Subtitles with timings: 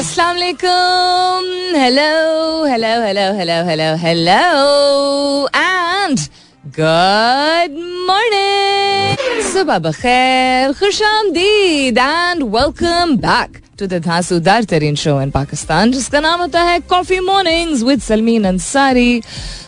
[0.00, 2.04] अस्सलाम वालेकुम hello
[2.70, 4.38] hello hello hello hello hello
[5.56, 6.18] and
[6.80, 7.78] good
[8.08, 8.69] morning
[9.50, 16.40] सुबह बखैर खुश आमदीद and welcome back to the तरीन शो इन पाकिस्तान जिसका नाम
[16.40, 19.22] होता है coffee mornings with Salmeen Ansari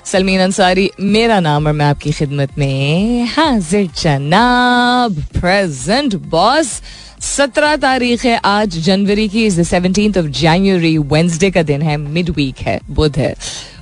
[0.06, 6.70] Salmeen Ansari मेरा नाम और मैं आपकी खिदमत में हाजिर जनाब प्रेजेंट बॉस
[7.22, 11.96] सत्रह तारीख है आज जनवरी की is the seventeen of January Wednesday का दिन है
[11.96, 13.34] मिड वीक है बुध है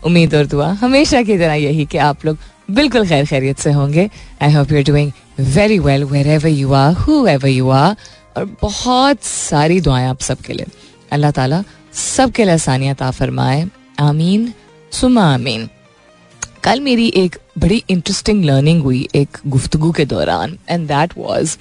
[0.04, 2.38] उम्मीद और दुआ हमेशा की तरह यही कि आप लोग
[2.70, 4.08] बिल्कुल खैर खैरियत से होंगे।
[4.42, 5.12] I hope you're doing
[5.54, 6.92] very well wherever you are
[7.26, 7.96] whoever you are
[8.36, 10.66] और बहुत सारी दुआएँ आप सबके लिए।
[11.12, 11.62] अल्लाह ताला
[11.94, 13.68] सबके लिए आसानियत आ फरमाए।
[14.00, 14.52] आमीन
[14.92, 15.68] सुमा आमीन।
[16.64, 21.56] कल मेरी एक बड़ी इंटरेस्टिंग लर्निंग हुई एक गुफ्तगु के दौरान एंड दैट वाज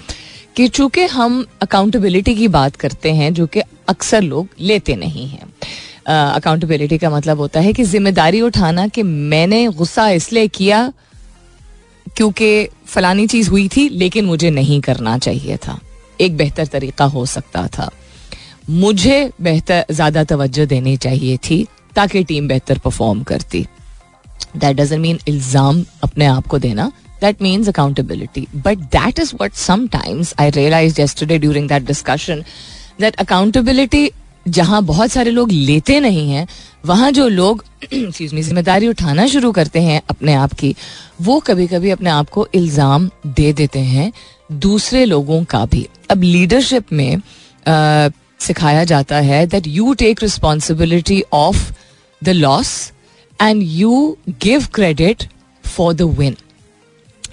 [0.55, 5.53] कि चूँकि हम अकाउंटेबिलिटी की बात करते हैं, जो कि अक्सर लोग लेते नहीं हैं।
[6.07, 10.91] अकाउंटेबिलिटी का मतलब होता है कि ज़िम्मेदारी उठाना कि मैंने गुस्सा इसलिए किया
[12.17, 15.79] क्योंकि फलानी चीज़ हुई थी, लेकिन मुझे नहीं करना चाहिए था।
[16.21, 17.89] एक बेहतर तरीका हो सकता था।
[18.69, 23.65] मुझे बेहतर, ज़्यादा तवज्जो देनी चाहिए थी ताकि टीम बेहतर परफॉर्म करती।
[24.57, 26.91] दैट डजेंट मीन इल्ज़ाम अपने आप को देना।
[27.21, 28.41] That means accountability.
[28.65, 32.43] But that is what sometimes I realized yesterday during that discussion,
[32.99, 34.03] that accountability
[34.47, 36.47] जहाँ बहुत सारे लोग लेते नहीं हैं
[36.85, 40.75] वहाँ जो लोग ज़िम्मेदारी उठाना शुरू करते हैं अपने आप की
[41.21, 44.11] वो कभी कभी अपने आप को इल्ज़ाम दे देते हैं
[44.51, 51.23] दूसरे लोगों का भी। अब लीडरशिप में आ, सिखाया जाता है that you take responsibility
[51.33, 51.71] of
[52.23, 52.91] the loss
[53.41, 55.23] and you give credit
[55.67, 56.35] for the win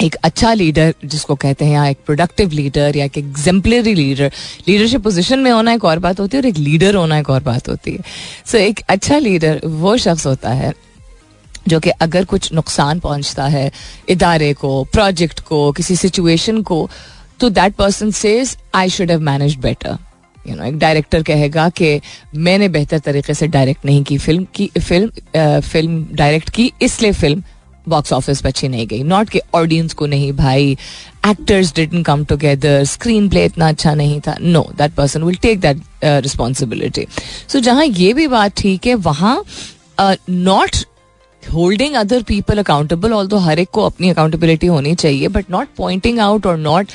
[0.03, 4.33] एक अच्छा लीडर जिसको कहते हैं या एक प्रोडक्टिव लीडर या एक एग्जाम्पलरी लीडर
[4.69, 7.43] लीडरशिप पोजीशन में होना एक और बात होती है और एक लीडर होना एक और
[7.43, 7.99] बात होती है।
[8.47, 10.73] सो so, एक अच्छा लीडर वो शख्स होता है
[11.69, 13.71] जो कि अगर कुछ नुकसान पहुँचता है
[14.09, 16.89] इदारे को प्रोजेक्ट को किसी सिचुएशन को
[17.41, 19.97] तो that person says I should have manage better
[20.49, 22.01] you know एक डायरेक्टर कहेगा कि
[22.35, 27.13] मैंने बेहतर तरीके से डायरेक्ट नहीं की फ़िल्म की फ़िल्म आ, फ़िल्म डायरेक्ट की इसलिए
[27.13, 27.43] फ़िल्म
[27.89, 30.77] बॉक्स ऑफ़िस पर अच्छी नहीं गई। नॉट के ऑडियंस को नहीं, भाई।
[31.29, 32.83] Actors didn't come together
[33.29, 37.07] screenplay इतना अच्छा नहीं था। No that person will take that responsibility
[37.49, 39.43] so जहाँ ये भी बात ठीक है, वहाँ
[40.31, 40.77] not
[41.43, 45.69] holding other people accountable all तो हर एक को अपनी अकाउंटेबिलिटी होनी चाहिए बट नॉट
[45.77, 46.87] पॉइंटिंग आउट और नॉट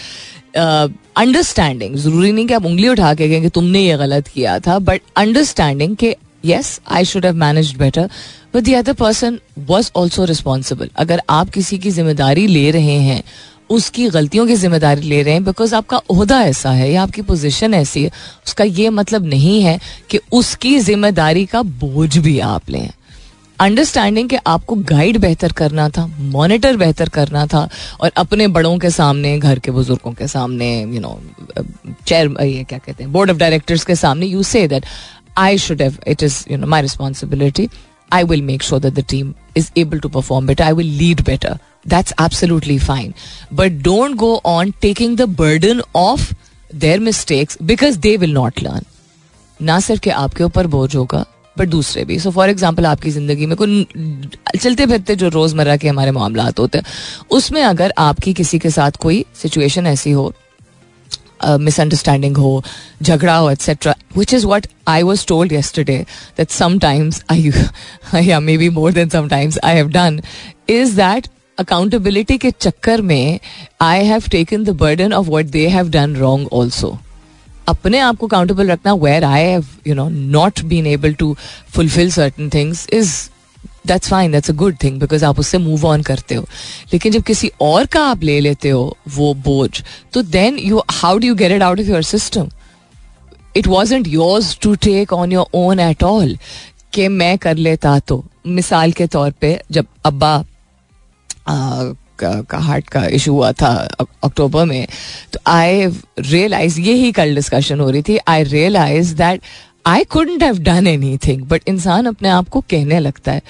[0.58, 4.78] अंडरस्टैंडिंग ज़रूरी नहीं कि आप उंगली उठा के कहें कि तुमने ये गलत किया था
[4.80, 6.16] बट अंडरस्टैंडिंग के
[6.46, 8.10] yes I should have manage better
[8.56, 13.24] but the other person was also responsible अगर आप किसी की ज़िम्मेदारी ले रहे हैं,
[13.70, 17.74] उसकी गलतियों की ज़िम्मेदारी ले रहे हैं बिकॉज़ आपका अहदा ऐसा है या आपकी पोजिशन
[17.74, 18.12] ऐसी है,
[18.48, 22.90] उसका ये मतलब नहीं है कि उसकी ज़िम्मेदारी का बोझ भी आप लें।
[23.60, 27.68] अंडरस्टैंडिंग कि आपको गाइड बेहतर करना था मॉनिटर बेहतर करना था,
[28.02, 31.20] और अपने बड़ों के सामने, घर के बुज़ुर्गों के सामने यू नो
[32.08, 34.86] चेयर ये क्या कहते हैं बोर्ड ऑफ़ डायरेक्टर्स के सामने you say that
[35.38, 37.68] I should it is you know my responsibility
[38.14, 41.22] I will make sure that the team is able to perform better I will lead
[41.26, 43.14] better that's absolutely fine
[43.54, 46.32] but don't go on taking the burden of
[46.76, 48.86] their mistakes because they will not learn
[49.60, 51.26] ना सिर्फ़ के आपके ऊपर बोझ होगा
[51.58, 53.86] but दूसरे भी। So for example आपकी ज़िंदगी में कोई
[54.60, 56.86] चलते फिरते जो रोज़मर्रा के हमारे मामला होते हैं,
[57.32, 60.32] उसमें अगर आपकी किसी के साथ कोई सिचुएशन ऐसी हो
[61.60, 62.64] मिसअंडरस्टैंडिंग हो
[63.02, 65.98] झगड़ा हो etcetera which is what I was told yesterday
[66.38, 67.52] that sometimes I
[68.28, 70.22] या may be more than sometimes I have done
[70.70, 71.28] is that
[71.60, 73.40] accountability के चक्कर में
[73.82, 76.98] I have taken the burden of what they have done wrong also
[77.70, 81.36] अपने आप को accountable रखना where I have you know not been able to
[81.74, 83.14] fulfil certain things is
[83.88, 86.46] that's fine that's a good thing because आप उससे move on करते हो।
[86.94, 89.84] लेकिन जब किसी और का आप ले लेते हो वो बोझ
[90.14, 92.50] तो then you how do you get it out of your system
[93.58, 96.38] it was yours to take on your own at all
[96.94, 100.44] कि मैं कर लेता तो। मिसाल के तौर पे जब अब्बा
[101.48, 103.74] का, का हार्ट का इशू हुआ था
[104.24, 104.88] अक्टूबर में
[105.34, 105.86] तो आई
[106.20, 109.42] रियलाइज़ ये ही कल डिस्कशन हो रही थी I realise that
[109.86, 110.88] I couldn't have done
[111.18, 113.42] anything but इंसान अपने आप को कहने लगता है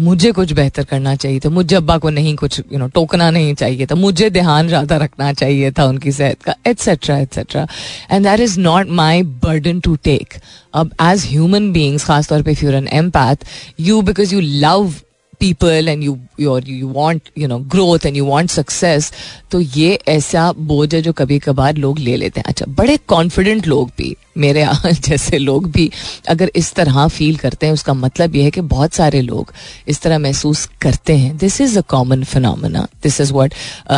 [0.00, 2.94] मुझे कुछ बेहतर करना चाहिए था मुझे अब्बा को नहीं कुछ यू you नो know,
[2.94, 7.66] टोकना नहीं चाहिए था मुझे ध्यान ज़्यादा रखना चाहिए था उनकी सेहत का etcetera etcetera
[8.10, 10.34] and that is not my burden to take
[10.74, 13.46] अब एज ह्यूमन बींग्स खासतौर पर for an empath
[13.80, 14.92] you because you love
[15.40, 19.12] people and you your you want you know growth and you want success
[19.50, 23.66] तो ये ऐसा बोझ है जो कभी कभार लोग ले लेते हैं। अच्छा बड़े कॉन्फिडेंट
[23.66, 24.66] लोग भी, मेरे
[25.04, 25.90] जैसे लोग भी,
[26.28, 29.52] अगर इस तरह फील करते हैं, उसका मतलब यह है कि बहुत सारे लोग
[29.88, 33.54] इस तरह महसूस करते हैं। This is a common phenomena this is what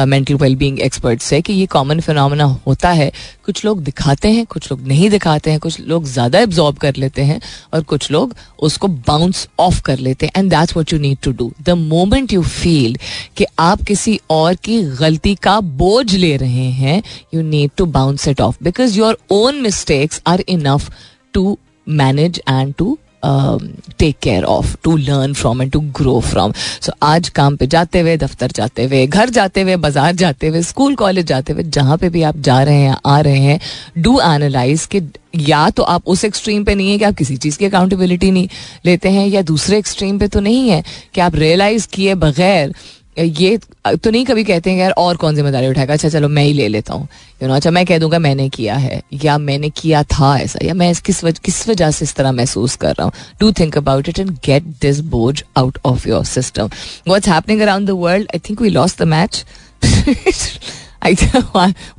[0.06, 3.10] mental wellbeing experts है कि ये कॉमन फिनमिना होता है।
[3.44, 7.22] कुछ लोग दिखाते हैं, कुछ लोग नहीं दिखाते हैं, कुछ लोग ज़्यादा एब्जॉर्ब कर लेते
[7.22, 7.40] हैं
[7.74, 11.31] और कुछ लोग उसको बाउंस ऑफ़ कर लेते हैं। And that's what you need to
[11.32, 12.96] do the moment you feel
[13.36, 17.02] कि आप किसी और की गलती का बोझ ले रहे हैं
[17.34, 20.90] you need to bounce it off because your own mistakes are enough
[21.34, 21.56] to
[21.86, 27.28] manage and to take care of to learn from and to grow from so आज
[27.30, 31.26] काम पे जाते हुए, दफ्तर जाते हुए, घर जाते हुए, बाज़ार जाते हुए स्कूल कॉलेज
[31.26, 33.60] जाते हुए, जहाँ पे भी आप जा रहे हैं, आ रहे हैं
[33.98, 35.02] डू एनालाइज कि
[35.38, 38.48] या तो आप उस एक्सट्रीम पे नहीं है कि आप किसी चीज़ की अकाउंटेबिलिटी नहीं
[38.84, 40.82] लेते हैं, या दूसरे एक्सट्रीम पे तो नहीं है
[41.14, 42.74] कि आप रियलाइज़ किए बगैर
[43.16, 43.56] ये
[43.86, 45.92] तो नहीं कभी कहते हैं यार और कौन ज़िम्मेदारी उठाएगा?
[45.92, 47.06] अच्छा चलो मैं ही ले लेता हूँ।
[47.42, 50.74] यू नो अच्छा मैं कह दूँगा मैंने किया है, या मैंने किया था ऐसा, या
[50.74, 53.12] मैं किस वजह किस वजह से इस तरह महसूस कर रहा हूँ?
[53.40, 56.70] Do think about it and get this बोझ out of your system
[57.08, 59.44] what's happening around the world I think we lost the match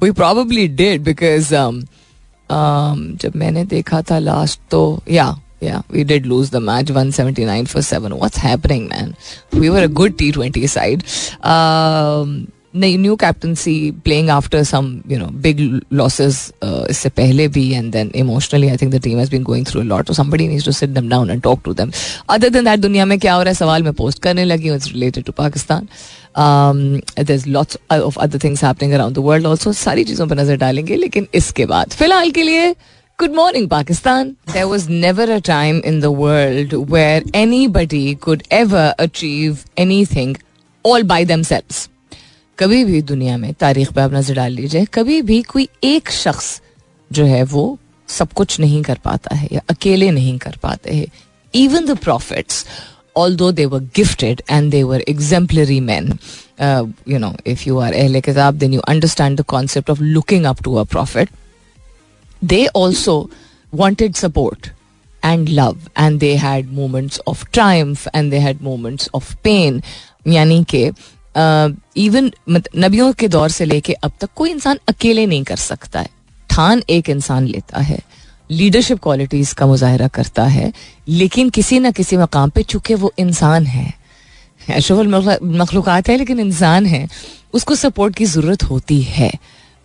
[0.04, 1.54] we probably did because
[3.22, 4.82] जब मैंने देखा था लास्ट तो
[5.12, 8.18] या Yeah, we did lose the match 179 for 7.
[8.18, 9.16] What's happening, man?
[9.54, 11.06] We were a good T20 side.
[11.46, 15.60] Um, new captaincy playing after some you know big
[15.92, 19.64] losses uh, इससे पहले भी and then emotionally I think the team has been going
[19.64, 21.92] through a lot so somebody needs to sit them down and talk to them
[22.28, 24.78] other than that दुनिया में क्या हो रहा है सवाल मैं पोस्ट करने लगी हूँ
[24.78, 25.88] it's related to Pakistan
[26.36, 26.82] um,
[27.30, 30.96] there's lots of other things happening around the world also सारी चीज़ों पर नज़र डालेंगे
[31.06, 32.76] लेकिन इसके बाद फ़िलहाल के लिए
[33.19, 34.37] Good morning, Pakistan.
[34.53, 40.37] There was never a time in the world where anybody could ever achieve anything
[40.85, 41.89] all by themselves.
[42.59, 46.61] कभी भी दुनिया में तारीख पे आप नजर डाल लीजिए कभी भी कोई एक शख्स
[47.13, 47.65] जो है वो
[48.09, 51.07] सब कुछ नहीं कर पाता है या अकेले नहीं कर पाते हैं
[51.65, 52.65] even the profits
[53.19, 56.19] although they were gifted and they were exemplary men.
[56.67, 60.47] Uh, you know, if you are Ahle Kitab, then you understand the concept of looking
[60.47, 61.29] up to a prophet.
[62.44, 63.16] They also
[63.74, 64.72] wanted support
[65.24, 69.82] and love, and they had moments of triumph, and they had moments of pain.
[70.28, 70.84] यानी कि
[72.04, 72.32] even
[72.78, 76.10] नबियों के दौर से लेके अब तक कोई इंसान अकेले नहीं कर सकता है।
[76.50, 78.00] ठान एक इंसान लेता है
[78.50, 80.72] लीडरशिप क्वालिटीज का मुजाहरा करता है,
[81.08, 83.94] लेकिन किसी ना किसी मकाम पे चूँकि वो इंसान है
[84.70, 85.08] अशरफुल
[85.58, 87.08] मखलूक़ात है, लेकिन इंसान है,
[87.54, 89.32] उसको सपोर्ट की ज़रूरत होती है।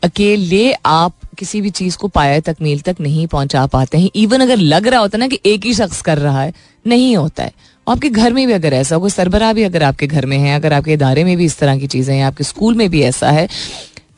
[0.02, 4.56] अकेले आप किसी भी चीज़ को पाया तकमील तक नहीं पहुँचा पाते हैं। इवन अगर
[4.56, 6.52] लग रहा होता ना कि एक ही शख्स कर रहा है
[6.86, 7.52] नहीं होता है।
[7.86, 10.72] आपके घर में भी अगर ऐसा हो सरबराह भी अगर आपके घर में है अगर
[10.72, 13.48] आपके इदारे में भी इस तरह की चीज़ें हैं आपके स्कूल में भी ऐसा है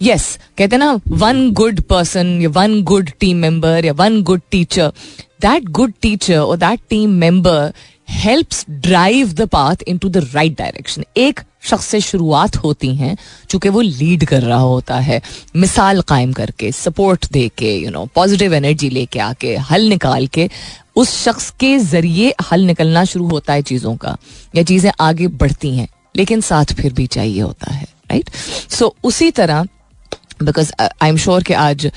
[0.02, 4.22] यस yes, कहते हैं ना वन गुड पर्सन या वन गुड टीम मेंबर या one
[4.22, 4.92] good teacher
[5.42, 7.72] that good teacher और that team member
[8.10, 13.16] helps drive the path into the right direction एक शख्स से शुरुआत होती हैं
[13.50, 15.20] चूँकि वो लीड कर रहा होता है।
[15.56, 20.48] मिसाल कायम करके सपोर्ट दे के यू नो पॉजिटिव एनर्जी लेके आके हल निकाल के
[20.96, 24.16] उस शख्स के ज़रिए हल निकलना शुरू होता है चीज़ों का
[24.56, 28.30] या चीज़ें आगे बढ़ती हैं लेकिन साथ फिर भी चाहिए होता है राइट
[28.70, 29.66] सो so, उसी तरह
[30.42, 30.72] बिकॉज़
[31.02, 31.90] आई एम श्योर कि आज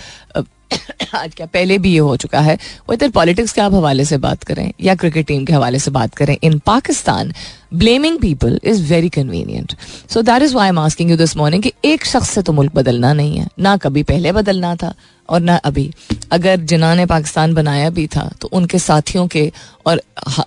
[1.16, 2.56] आज क्या पहले भी ये हो चुका है।
[2.90, 5.92] वो इधर पॉलिटिक्स के आप हवाले से बात करें या क्रिकेट टीम के हवाले से
[5.92, 7.34] बात करें in Pakistan
[7.74, 9.76] blaming people is very convenient
[10.10, 12.76] so that is why am asking you this morning कि एक शख्स से तो मुल्क
[12.76, 14.94] बदलना नहीं है। ना कभी पहले बदलना था
[15.30, 15.92] और ना अभी।
[16.32, 19.52] अगर जिन्हों ने पाकिस्तान बनाया भी था तो उनके साथियों के
[19.86, 20.02] और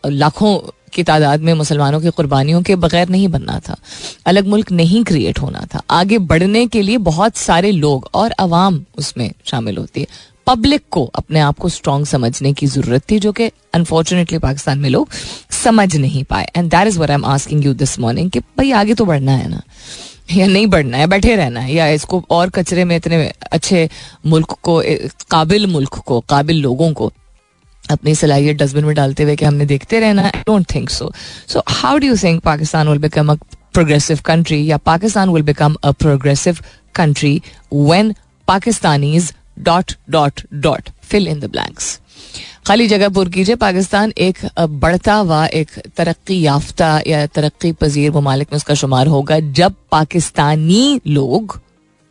[0.06, 0.58] लाखों
[0.96, 3.76] की तादाद में मुसलमानों की कुर्बानियों के बगैर नहीं बनना था।
[4.26, 8.84] अलग मुल्क नहीं क्रिएट होना था। आगे बढ़ने के लिए बहुत सारे लोग और अवाम
[8.98, 10.06] उसमें शामिल होती है।
[10.46, 14.90] पब्लिक को अपने आप को स्ट्रांग समझने की ज़रूरत थी, जो कि अनफॉर्चुनेटली पाकिस्तान में
[14.90, 15.08] लोग
[15.50, 18.70] समझ नहीं पाए। And that is where I am asking you this morning कि भाई
[18.72, 19.62] आगे तो बढ़ना है ना?
[20.32, 21.06] या नहीं बढ़ना है?
[21.06, 21.74] बैठे रहना है?
[21.74, 23.88] या इसको और कचरे में इतने अच्छे
[24.26, 24.82] मुल्क को
[25.30, 27.12] काबिल मुल्क को, काबिल लोगों को
[27.90, 31.12] अपनी सलाहियत डस्टबिन में डालते हुए कि हमने देखते रहना I don't think so
[31.48, 33.36] so how do you think Pakistan will become a
[33.74, 36.58] progressive country या Pakistan will become a progressive
[36.94, 38.14] country when
[38.48, 42.00] Pakistanis dot dot dot fill in the blanks
[42.66, 48.48] खाली जगह पुर कीजिए पाकिस्तान एक बढ़ता हुआ एक तरक्की याफ्ता या तरक्की पजीर ममालिक
[48.52, 51.60] में उसका शुमार होगा जब पाकिस्तानी लोग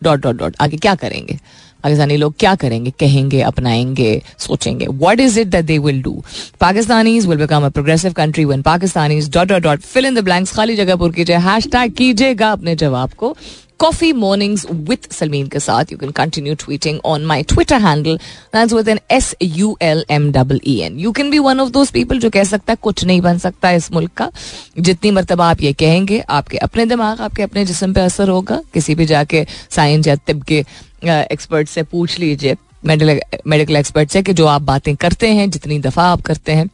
[0.04, 1.40] डॉट डॉट डॉट आगे क्या करेंगे?
[1.86, 6.24] पाकिस्तानी लोग क्या करेंगे, कहेंगे, अपनाएँगे, सोचेंगे। What is it that they will do
[6.62, 10.52] Pakistanis will become a progressive country when Pakistanis dot dot dot fill in the blanks
[10.52, 13.38] खाली जगह पर कीजिए। हैश टैग कीजिएगा अपने जवाब को।
[13.84, 18.20] Coffee Mornings with Salmeen के साथ। You can continue tweeting on my Twitter handle.
[18.56, 21.06] That's with an S U L M W E N.
[21.06, 23.72] You can be one of those people जो कह सकता है, कुछ नहीं बन सकता
[23.72, 24.32] इस मुल्क का।
[24.80, 28.96] जितनी मरतबा आप ये कहेंगे, आपके अपने दिमाग, आपके अपने जिसम पे असर होगा। किसी
[28.96, 30.66] भी जाके साइंस या तिब के
[31.08, 36.04] एक्सपर्ट से पूछ लीजिए मेडिकल एक्सपर्ट से कि जो आप बातें करते हैं, जितनी दफ़ा
[36.04, 36.70] आप करते हैं,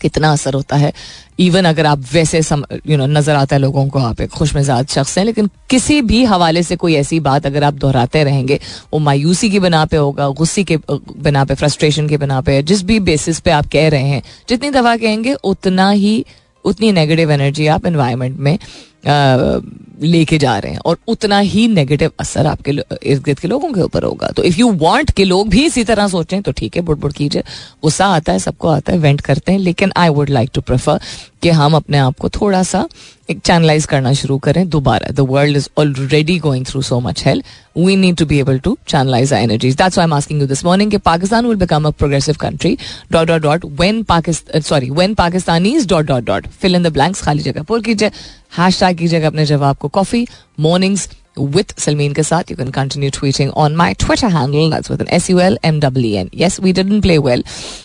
[0.00, 0.92] कितना असर होता है।
[1.40, 2.40] इवन अगर आप वैसे
[2.86, 6.00] यू नो नज़र आता है लोगों को, आप एक खुश मिजाज शख्स हैं, लेकिन किसी
[6.02, 8.58] भी हवाले से कोई ऐसी बात अगर आप दोहराते रहेंगे,
[8.92, 12.82] वो मायूसी की बिना पे होगा, गुस्से के बिना पे फ्रस्ट्रेशन के बिना पे, जिस
[12.82, 16.24] भी बेसिस पे आप कह रहे हैं, जितनी दफ़ा कहेंगे, उतना ही,
[16.64, 18.58] उतनी नेगेटिव एनर्जी आप इन्वायरमेंट में
[19.04, 23.80] लेके जा रहे हैं और उतना ही नेगेटिव असर आपके इर्द गिर्द के लोगों के
[23.80, 26.82] ऊपर होगा। तो इफ़ यू वांट के लोग भी इसी तरह सोचें तो ठीक है
[26.82, 27.42] बुढ़ बुढ़ कीजिए।
[27.82, 31.00] गुस्सा आता है, सबको आता है वेंट करते हैं, लेकिन I would like to prefer
[31.42, 32.86] कि हम अपने आप को थोड़ा सा
[33.30, 37.42] एक चैनलाइज करना शुरू करें दोबारा। The world is already going through so much hell
[37.76, 40.64] we need to be able to channelize our energies that's I am asking you this
[40.64, 42.76] morning कि Pakistan will become a progressive country
[43.12, 47.22] dot dot dot when Pakistan sorry when Pakistanis dot dot dot fill in the blanks
[47.22, 47.62] खाली जगह.
[47.62, 48.10] पुर कीजिए.
[48.58, 49.88] Hash tag कीजिएगा अपने जवाब को.
[49.88, 50.26] Coffee
[50.60, 52.50] mornings with Salmeen ke saath.
[52.50, 54.70] You can continue tweeting on my Twitter handle.
[54.70, 56.30] That's with an S-U-L-M-W-E-N.
[56.32, 57.42] Yes, we didn't play well.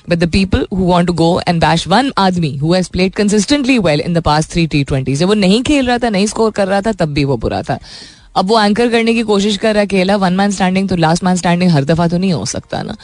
[0.08, 3.78] But the people who want to go and bash one आदमी who has played consistently
[3.80, 6.68] well in the past three T20s, जब वो नहीं खेल रहा था नहीं score कर
[6.68, 7.80] रहा था तब भी वो बुरा था
[8.36, 11.24] अब वो एंकर करने की कोशिश कर रहा है खेला वन मैन स्टैंडिंग तो लास्ट
[11.24, 12.96] मैन स्टैंडिंग हर दफ़ा तो नहीं हो सकता ना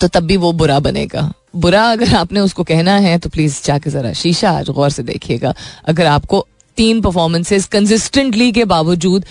[0.00, 3.90] तो तब भी वो बुरा बनेगा बुरा अगर आपने उसको कहना है तो प्लीज़ जाके
[3.90, 5.54] जरा शीशा आज गौर से देखिएगा
[5.88, 6.46] अगर आपको
[6.76, 9.24] तीन परफॉर्मेंसेज कंसिस्टेंटली के बावजूद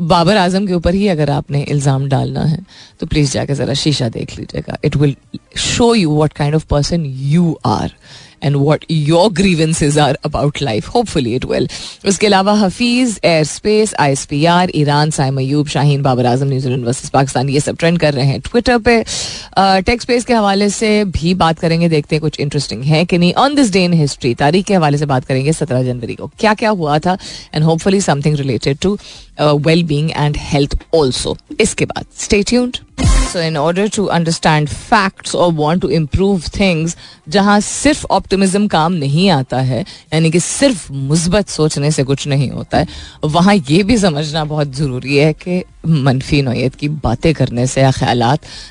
[0.00, 2.58] बाबर आज़म के ऊपर ही अगर आपने इल्ज़ाम डालना है
[3.00, 5.14] तो प्लीज़ जाकर ज़रा शीशा देख लीजिएगा। It will
[5.58, 7.92] show you what kind of person you are
[8.42, 11.68] and what your grievances are about life hopefully it will
[12.08, 16.48] उसके अलावा Hafeez air space I S P R Iran Saim Ayub Shaheen Babar Azam
[16.48, 19.02] New Zealand versus Pakistan ये सब trend कर रहे हैं Twitter पे।
[19.56, 23.32] Takes space के हवाले से भी बात करेंगे, देखते हैं कुछ इंटरेस्टिंग है कि नहीं।
[23.34, 26.54] On this day in history तारीख के हवाले से बात करेंगे सत्रह जनवरी को। क्या
[26.54, 27.16] क्या हुआ था?
[27.54, 28.98] And hopefully something related to
[29.40, 32.42] well being and health also इसके बाद stay
[33.32, 36.96] so in order to understand facts और वॉन्ट टू इम्प्रूव थिंग्स
[37.28, 39.80] जहाँ सिर्फ़ ऑप्टिमिज्म काम नहीं आता है,
[40.14, 42.86] यानी कि सिर्फ़ मुस्बत सोचने से कुछ नहीं होता है,
[43.24, 47.90] वहाँ ये भी समझना बहुत ज़रूरी है कि मनफी, नोयत की बातें करने से या
[47.90, 48.22] ख्याल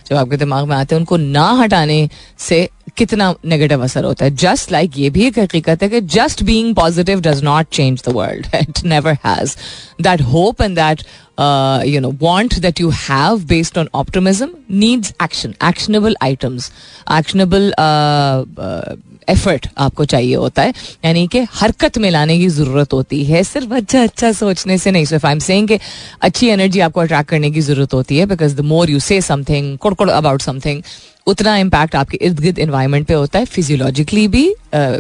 [0.10, 4.36] जब आपके दिमाग में आते हैं, उनको ना हटाने से कितना नेगेटिव असर होता है।
[4.36, 8.02] जस्ट लाइक like ये भी एक हकीकत है कि just being positive does not change
[8.08, 9.56] the world it never has
[10.02, 11.04] that hope and that
[11.88, 16.72] you know want that you have based on optimism needs action actionable items
[17.18, 17.74] actionable
[19.30, 20.74] effort आपको चाहिए होता है।
[21.06, 25.06] यानी कि हरकत में लाने की ज़रूरत होती है। सिर्फ़ अच्छा अच्छा सोचने से नहीं,
[25.06, 25.80] सिर्फ़ आई एम सेइंग कि
[26.22, 29.78] अच्छी एनर्जी आपको अट्रैक्ट करने की ज़रूरत होती है। Because the more you say something
[29.78, 30.82] कुड़कुड़ about something
[31.28, 34.44] उतना इम्पैक्ट आपके इर्द गिर्द इन्वायरमेंट पे होता है फिजियोलॉजिकली भी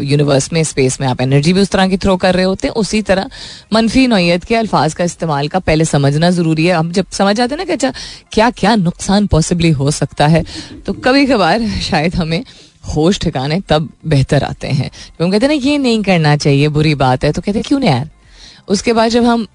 [0.04, 2.74] यूनिवर्स में स्पेस में आप एनर्जी भी उस तरह की थ्रो कर रहे होते हैं,
[2.76, 3.30] उसी तरह
[3.74, 7.54] मनफी नोयत के अल्फाज का इस्तेमाल का पहले समझना ज़रूरी है। हम जब समझ आते
[7.54, 7.94] हैं ना कि अच्छा
[8.32, 10.44] क्या क्या नुकसान पॉसिबली हो सकता है
[10.86, 12.44] तो कभी कभार शायद हमें
[12.86, 14.90] होश ठिकाने तब बेहतर आते हैं।
[15.22, 17.80] हम कहते हैं ना, ये नहीं करना चाहिए, बुरी बात है तो कहते हैं, क्यों
[17.80, 18.10] नहीं यार?
[18.68, 19.48] उसके बाद जब हम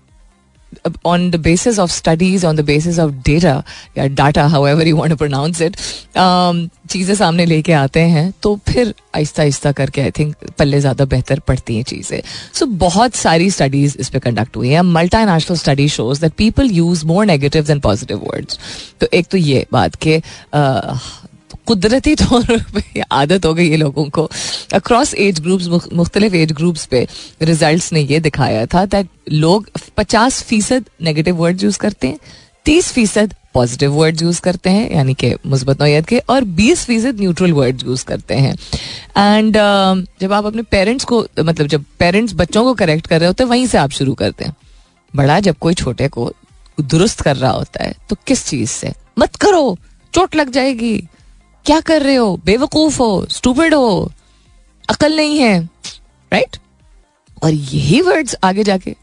[1.04, 3.54] on the basis of studies, on the basis of data
[3.98, 5.76] या data, however you want to pronounce it,
[6.24, 11.04] um, चीज़ें सामने लेके आते हैं तो फिर आहिस्ता आहिस्ता करके आई थिंक पल्ले ज़्यादा
[11.04, 12.20] बेहतर पड़ती हैं चीज़ें।
[12.54, 16.32] सो so, बहुत सारी स्टडीज़ इस पर कंडक्ट हुई हैं। Multi national study shows that
[16.38, 18.58] people use more negative than positive words
[19.00, 20.20] तो एक तो ये बात के
[21.66, 22.44] कुदरती तौर
[22.74, 24.30] पर आदत हो गई है लोगों को।
[24.72, 27.06] अक्रॉस एज ग्रुप्स मुख्तलिफ़ एज ग्रुप्स पे
[27.42, 32.18] रिजल्ट्स ने ये दिखाया था दैट लोग पचास फ़ीसद नेगेटिव वर्ड यूज़ करते हैं
[32.64, 37.20] तीस फ़ीसद पॉजिटिव वर्ड यूज़ करते हैं यानी कि मुस्बत नोयत के और बीस फ़ीसद
[37.20, 38.54] न्यूट्रल वर्ड यूज़ करते हैं।
[39.16, 43.26] एंड uh, जब आप अपने पेरेंट्स को मतलब जब पेरेंट्स बच्चों को करेक्ट कर रहे
[43.26, 44.54] होते हैं वहीं से आप शुरू करते हैं।
[45.14, 46.32] बड़ा जब कोई छोटे को
[46.80, 48.92] दुरुस्त कर रहा होता है तो किस चीज़ से?
[49.18, 49.76] मत करो
[50.14, 50.96] चोट लग जाएगी।
[51.64, 52.40] क्या कर रहे हो?
[52.44, 53.26] बेवकूफ़ हो?
[53.30, 54.12] स्टूपिड हो?
[54.90, 55.62] अकल नहीं है
[56.32, 56.56] राइट
[57.42, 58.94] और यही वर्ड्स आगे जाके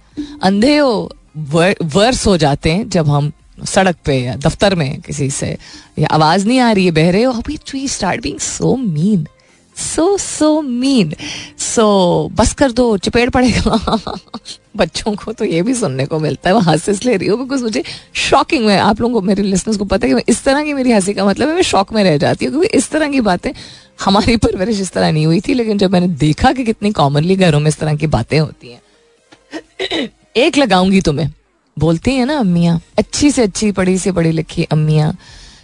[0.43, 3.31] अंधे हो वर्स हो जाते हैं जब हम
[3.65, 5.57] सड़क पे या दफ्तर में किसी से
[5.99, 7.43] या आवाज़ नहीं आ रही है, बह रहे हो। अब
[7.75, 9.27] start being so mean
[9.75, 11.13] so so mean
[11.59, 11.85] so
[12.33, 13.99] बस कर दो चपेट पड़ेगा।
[14.77, 17.63] बच्चों को तो ये भी सुनने को मिलता है मैं हंस ले रही हूँ बिकॉज़
[17.63, 20.73] मुझे शॉकिंग है आप लोगों को, मेरे लिसनर्स को पता है कि इस तरह की
[20.73, 23.21] मेरी हँसी का मतलब है, मैं शौक में रह जाती हूँ क्योंकि इस तरह की
[23.21, 23.51] बातें,
[23.99, 27.59] हमारी परवरिश इस तरह नहीं हुई थी, लेकिन जब मैंने देखा कि कितनी कॉमनली घरों
[27.59, 31.29] में इस तरह की बातें होती हैं, एक लगाऊँगी तुम्हें।
[31.77, 35.15] बोलती है ना, अम्मियाँ, अच्छी से अच्छी, पढ़ी से पढ़ी लिखी अम्मियाँ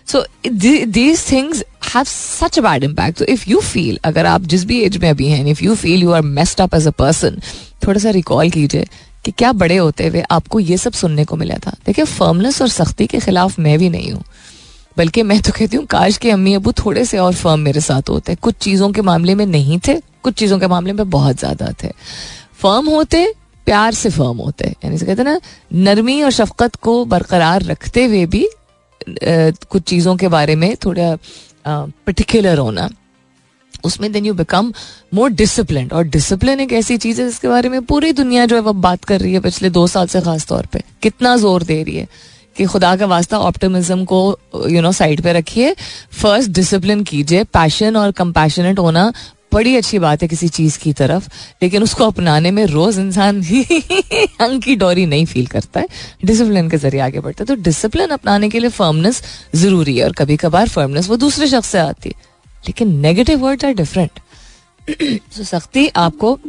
[0.07, 4.79] so these things have such a bad impact if you feel अगर आप जिस भी
[4.81, 7.41] एज में अभी हैं if you feel you are messed up as a person
[7.87, 8.85] थोड़ा सा रिकॉल कीजिए
[9.25, 12.67] कि क्या बड़े होते हुए आपको ये सब सुनने को मिला था। देखिए फर्मनेस और
[12.69, 14.23] सख्ती के खिलाफ मैं भी नहीं हूँ।
[14.97, 18.09] बल्कि मैं तो कहती हूँ, काश के अम्मी अबू थोड़े से और फर्म मेरे साथ
[18.09, 21.71] होते। कुछ चीज़ों के मामले में नहीं थे, कुछ चीज़ों के मामले में बहुत ज़्यादा
[21.83, 21.91] थे।
[22.61, 23.25] फर्म होते,
[23.67, 25.39] प्यार से फर्म होते। यानी कहते ना,
[25.73, 28.47] नरमी और शफकत को बरकरार रखते हुए भी
[29.21, 31.15] कुछ चीज़ों के बारे में थोड़ा
[31.67, 32.89] पर्टिकुलर होना।
[33.85, 34.73] उसमें then you become
[35.13, 38.61] more discipline और डिसिप्लिन एक ऐसी चीज़ है जिसके बारे में पूरी दुनिया जो है
[38.61, 41.81] वो बात कर रही है पिछले दो साल से खास तौर पे। कितना ज़ोर दे
[41.83, 42.07] रही है
[42.57, 44.19] कि खुदा का वास्ता ऑप्टिमिज्म को
[44.69, 45.75] यू नो साइड पे रखिए।
[46.13, 49.11] फ़र्स्ट डिसिप्लिन कीजिए। पैशन और कंपैशनेट होना
[49.51, 51.27] बड़ी अच्छी बात है किसी चीज़ की तरफ़,
[51.63, 53.63] लेकिन उसको अपनाने में रोज इंसान ही
[54.41, 55.87] अंग की डोरी नहीं फील करता है।
[56.25, 59.21] डिसिप्लिन के ज़रिए आगे बढ़ता है। तो डिसिप्लिन अपनाने के लिए फर्मनेस
[59.55, 62.15] ज़रूरी है और कभी कभार फर्मनेस वो दूसरे शख्स से आती है।
[62.67, 64.19] लेकिन नेगेटिव वर्ड्स आर डिफरेंट
[65.37, 66.39] तो सख्ती आपको,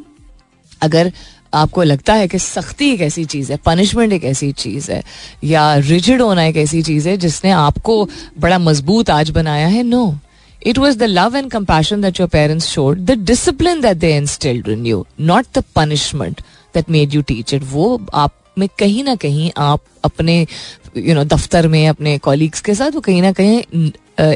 [0.83, 1.13] अगर
[1.55, 5.03] आपको लगता है कि सख्ती एक ऐसी चीज़ है पनिशमेंट एक ऐसी चीज़ है,
[5.45, 8.05] या रिजिड होना एक ऐसी चीज़ है जिसने आपको
[8.39, 10.19] बड़ा मज़बूत आज बनाया है no
[10.66, 14.68] it was the love and compassion that your parents showed the discipline that they instilled
[14.70, 16.42] in you not the punishment
[16.76, 21.14] that made you teach it वो आप में कहीं ना कहीं आप अपने यू you
[21.14, 23.92] नो know, दफ्तर में अपने कॉलीग्स के साथ वो कहीं ना कहीं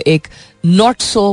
[0.07, 0.27] एक
[0.65, 1.23] नॉट सो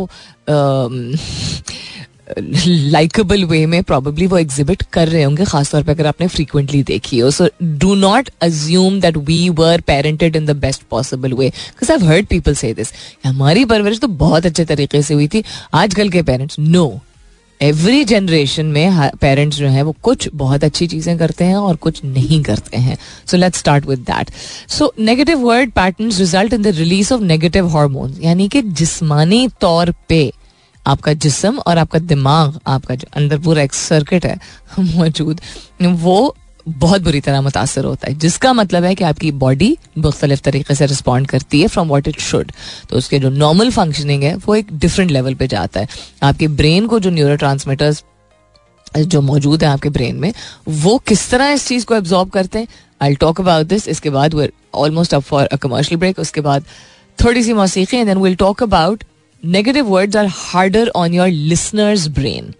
[2.91, 7.19] लाइकेबल वे में प्रॉबली वो एग्जिबिट कर रहे होंगे, खासतौर पर अगर आपने फ्रीक्वेंटली देखी
[7.19, 11.91] हो। So do not assume that we were parented in the best possible way because
[11.91, 12.93] I heard people say this
[13.25, 15.43] हमारी परवरिश तो बहुत अच्छे तरीके से हुई थी।
[15.73, 16.99] आजकल के पेरेंट्स नो
[17.61, 22.03] एवरी जनरेशन में पेरेंट्स जो है, वो कुछ बहुत अच्छी चीज़ें करते हैं और कुछ
[22.05, 24.29] नहीं करते हैं। So let start with that
[24.69, 29.93] so negative word pattern result in the release of negative hormones यानी कि जिस्मानी तौर
[30.09, 30.31] पे
[30.85, 34.37] आपका जिसम और आपका दिमाग, आपका जो अंदर पूरा एक सर्किट है,
[34.79, 35.41] मौजूद,
[35.81, 36.35] वो
[36.67, 40.85] बहुत बुरी तरह मुतासर होता है। जिसका मतलब है कि आपकी बॉडी मुख्तलिफ़ तरीके से
[40.85, 42.51] रिस्पॉन्ड करती है फ्रॉम वॉट इट शुड
[42.89, 45.87] तो उसके जो नॉर्मल फंक्शनिंग है, वो एक डिफरेंट लेवल पे जाता है।
[46.23, 47.93] आपके ब्रेन को जो न्यूरो
[48.95, 50.33] जो मौजूद है आपके ब्रेन में,
[50.67, 52.67] वो किस तरह इस चीज़ को एब्जॉर्ब करते हैं?
[53.01, 56.63] आई टॉक अबाउट दिस इसके बाद वो almost up for a commercial break उसके बाद
[57.19, 59.03] थोड़ी सी मौसीकी and then will talk about
[59.43, 62.53] negative words are harder on your listeners brain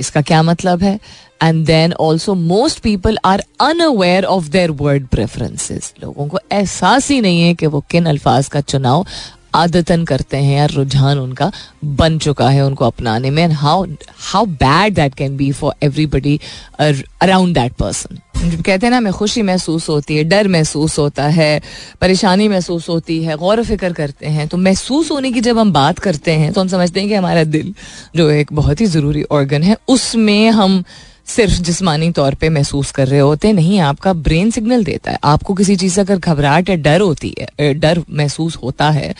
[0.00, 0.98] इसका क्या मतलब है?
[1.42, 7.20] And then also most people are unaware of their word preferences लोगों को एहसास ही
[7.20, 9.06] नहीं है कि वो किन अल्फाज का चुनाव
[9.54, 11.50] आदतन करते हैं या रुझान उनका
[11.84, 13.86] बन चुका है उनको अपनाने में and how
[14.30, 16.38] how bad that can be for everybody
[16.78, 21.60] around that person कहते हैं ना, हमें खुशी महसूस होती है, डर महसूस होता है,
[22.00, 25.98] परेशानी महसूस होती है, गौर फ़िक्र करते हैं। तो महसूस होने की जब हम बात
[25.98, 27.74] करते हैं तो हम समझते हैं कि हमारा दिल
[28.16, 30.82] जो एक बहुत ही ज़रूरी ऑर्गन है, उसमें हम
[31.26, 35.54] सिर्फ़ जिस्मानी तौर पे महसूस कर रहे होते नहीं, आपका ब्रेन सिग्नल देता है। आपको
[35.54, 39.14] किसी चीज़ से अगर घबराहट या डर होती है डर महसूस होता है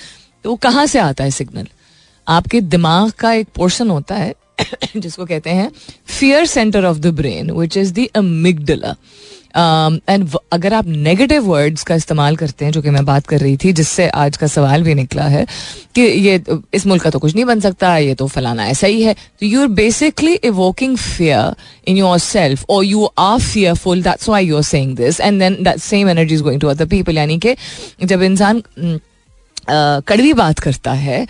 [0.44, 1.66] तो वो कहाँ से आता है सिग्नल
[2.26, 4.34] आपके दिमाग का एक पोर्शन होता है,
[4.96, 5.70] जिसको कहते हैं
[6.08, 8.96] fear center of the brain which is the
[9.56, 13.56] and अगर आप नेगेटिव वर्ड्स का इस्तेमाल करते हैं, जो कि मैं बात कर रही
[13.56, 15.44] थी, जिससे आज का सवाल भी निकला है,
[15.94, 16.42] कि ये,
[16.74, 19.46] इस मुल्क का तो कुछ नहीं बन सकता, ये तो फलाना ऐसा ही है तो
[19.46, 21.54] you are basically evoking fear
[21.88, 25.62] in your self और you are fearful that's why you are saying this and then
[25.62, 27.56] that same energy is going to other people यानी कि
[28.04, 28.62] जब इंसान
[29.70, 31.26] कड़वी बात करता है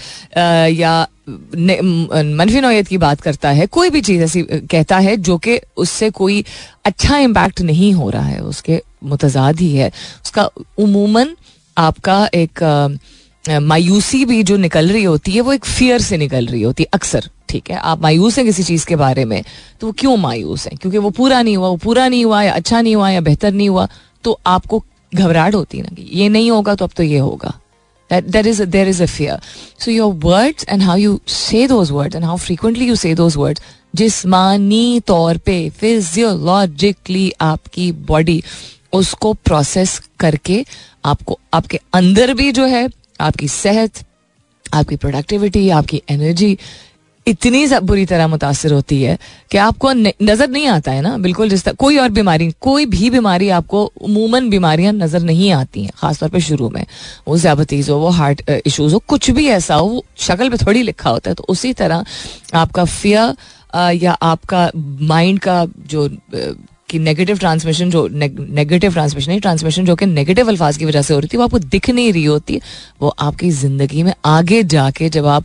[0.72, 5.58] या मनफी नोयत की बात करता है, कोई भी चीज़ ऐसी कहता है जो कि
[5.76, 6.44] उससे कोई
[6.84, 9.88] अच्छा इम्पैक्ट नहीं हो रहा है, उसके मुतजाद ही है।
[10.24, 10.48] उसका
[10.78, 11.36] उमूमन
[11.76, 12.62] आपका एक
[13.44, 16.88] मायूसी भी जो निकल रही होती है, वो एक फियर से निकल रही होती है,
[16.94, 17.76] अक्सर, ठीक है?
[17.76, 19.42] आप मायूस हैं किसी चीज़ के बारे में
[19.80, 20.76] तो वो क्यों मायूस हैं?
[20.76, 23.52] क्योंकि वो पूरा नहीं हुआ, वो पूरा नहीं हुआ, या अच्छा नहीं हुआ, या बेहतर
[23.52, 23.88] नहीं हुआ
[24.24, 27.58] तो आपको घबराहट होती है ना कि ये नहीं होगा तो अब तो ये होगा।
[28.10, 29.38] That there is a, there is a fear
[29.78, 33.38] so your words and how you say those words and how frequently you say those
[33.44, 38.42] words जिस्मानी तौर पे फिजियोलॉजिकली आपकी बॉडी
[38.94, 40.64] उसको प्रोसेस करके
[41.04, 42.86] आपको आपके अंदर भी जो है
[43.20, 44.04] आपकी सेहत
[44.74, 46.56] आपकी प्रोडक्टिविटी आपकी एनर्जी
[47.30, 49.18] इतनी बुरी तरह मुतासर होती है
[49.50, 51.16] कि आपको नज़र नहीं आता है ना?
[51.18, 55.82] बिल्कुल जिस तरह, कोई और बीमारी, कोई भी बीमारी आपको उमूमन बीमारियाँ नज़र नहीं आती
[55.82, 56.84] हैं, खासतौर पे शुरू में।
[57.28, 60.82] वो ज्याबतीज हो, वो हार्ट इश्यूज़ हो, कुछ भी ऐसा हो, वो शक्ल पर थोड़ी
[60.82, 62.04] लिखा होता है तो उसी तरह
[62.54, 63.34] आपका फियर
[63.94, 66.08] या आपका माइंड का जो
[66.88, 71.14] कि नेगेटिव ट्रांसमिशन जो नेगेटिव ट्रांसमिशन नहीं ट्रांसमिशन जो कि नेगेटिव अल्फाज की वजह से
[71.14, 72.60] हो रही थी, वो आपको दिख नहीं रही होती,
[73.02, 75.44] वो आपकी ज़िंदगी में आगे जाके जब आप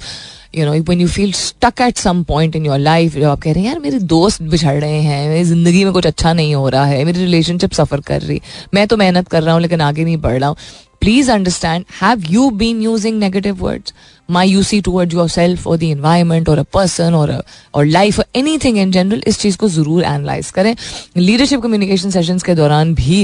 [0.55, 3.53] you know when you feel stuck at some point in your life जब आप कह
[3.53, 6.67] रहे हैं, यार, मेरे दोस्त बिछड़ रहे हैं, मेरी ज़िंदगी में कुछ अच्छा नहीं हो
[6.69, 9.81] रहा है, मेरी रिलेशनशिप सफ़र कर रही है मैं तो मेहनत कर रहा हूँ, लेकिन
[9.81, 10.57] आगे नहीं बढ़ रहा हूँ.
[11.01, 13.93] Please understand have you been using negative words
[14.29, 17.31] my you see toward your self और द इन्वायरमेंट और अ पर्सन और
[17.73, 20.75] और लाइफ और एनी थिंग इन जनरल इस चीज़ को ज़रूर एनालाइज करें।
[21.17, 23.21] लीडरशिप कम्युनिकेशन सेशंस के दौरान भी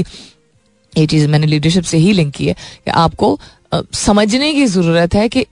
[0.92, 3.38] ये चीज़ मैंने लीडरशिप से ही लिंक की है कि आपको
[3.96, 5.46] समझने की ज़रूरत है कि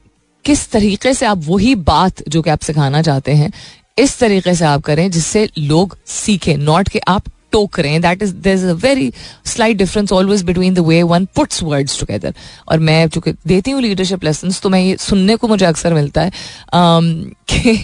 [0.45, 3.53] किस तरीके से आप वही बात जो कि आप सिखाना चाहते हैं
[3.99, 8.23] इस तरीके से आप करें जिससे लोग सीखें नॉट कि आप टोक रहे हैं। That
[8.23, 9.13] is there is a very
[9.47, 12.35] slight difference always between the way one puts words together
[12.69, 16.23] और मैं चूँकि देती हूँ लीडरशिप लेसन तो मैं ये सुनने को मुझे अक्सर मिलता
[16.23, 17.77] है um, कि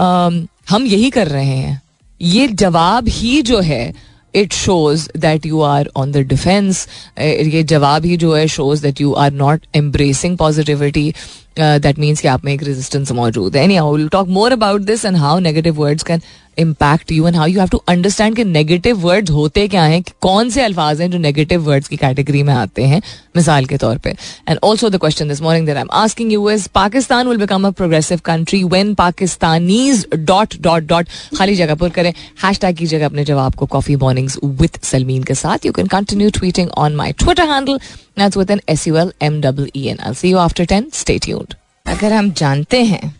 [0.00, 1.80] um, हम यही कर रहे हैं।
[2.20, 3.94] ये जवाब ही जो है
[4.34, 6.86] it shows that you are on the defense
[7.18, 11.12] ये जवाब ही जो है shows that you are not embracing positivity
[11.60, 13.64] that means कि आप में एक रेजिस्टेंस मौजूद है.
[13.64, 16.20] Any how will talk more about this and how negative words can
[16.58, 20.48] impact you and how you have to understand कि नेगेटिव वर्ड्स होते क्या हैं कौन
[20.50, 23.00] से अल्फाज हैं जो नेगेटिव वर्ड्स की कैटेगरी में आते हैं,
[23.36, 24.10] मिसाल के तौर पे.
[24.48, 27.66] And also the question this morning that I am asking you is Pakistan will become
[27.66, 32.12] a progressive country when Pakistanis dot dot dot खाली जगह पर करें.
[32.44, 35.66] हैश टैग कीजिएगा अपने जवाब को कॉफ़ी मॉर्निंग्स विद सलमीन के साथ.
[35.66, 37.78] You can continue tweeting on my Twitter handle
[38.18, 40.90] that's with N S U L M W E N I see you after ten
[40.94, 41.54] stay tuned
[41.86, 43.14] अगर हम जानते हैं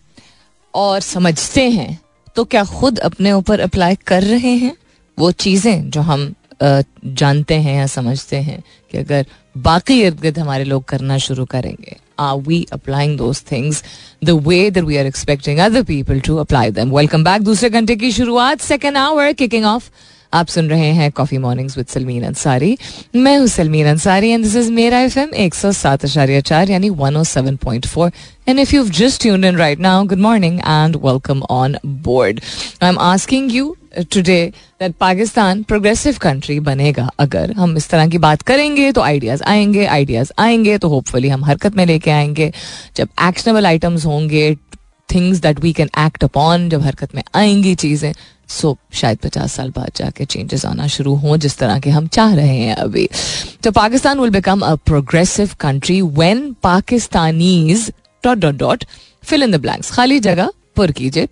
[0.74, 1.98] और समझते हैं
[2.36, 4.76] तो क्या खुद अपने ऊपर अप्लाई कर रहे हैं?
[5.18, 9.26] वो चीज़ें जो हम जानते हैं या समझते हैं कि अगर
[9.58, 13.82] बाकी इर्द गिर्द हमारे लोग करना शुरू करेंगे are we applying those things
[14.24, 18.12] the way that we are expecting other people to apply welcome back दूसरे घंटे की
[18.12, 19.90] शुरुआत सेकेंड आवर किकिंग ऑफ़
[20.32, 22.76] आप सुन रहे हैं coffee mornings with Salmeen Ansari
[23.16, 26.70] मैं हूँ Salmeen Ansari and this is मेरा एफ़ एम एक सौ सात आचार्य चार
[26.70, 28.10] यानी one O seven point four
[28.48, 32.40] and if you just tune in right now good morning and welcome on board
[32.82, 33.74] I am asking you
[34.12, 34.44] today
[34.80, 39.86] that Pakistan progressive country बनेगा अगर हम इस तरह की बात करेंगे तो आइडियाज़ आएँगे
[39.86, 42.52] आइडियाज़ आएँगे तो होपफुली हम हरकत में लेके आएँगे
[42.96, 44.54] जब एक्शनेबल आइटम्स होंगे
[45.08, 48.12] things that we can act upon जब हरकत में आएँगी चीज़ें
[48.48, 52.34] सो शायद पचास साल बाद जाके चेंजेस आना शुरू हों, जिस तरह के हम चाह
[52.34, 53.08] रहे हैं अभी।
[53.62, 57.90] तो Pakistan will become a progressive country when Pakistanis
[58.24, 58.84] dot dot dot
[59.24, 61.28] fill in the blanks खाली जगह पुर कीजिए।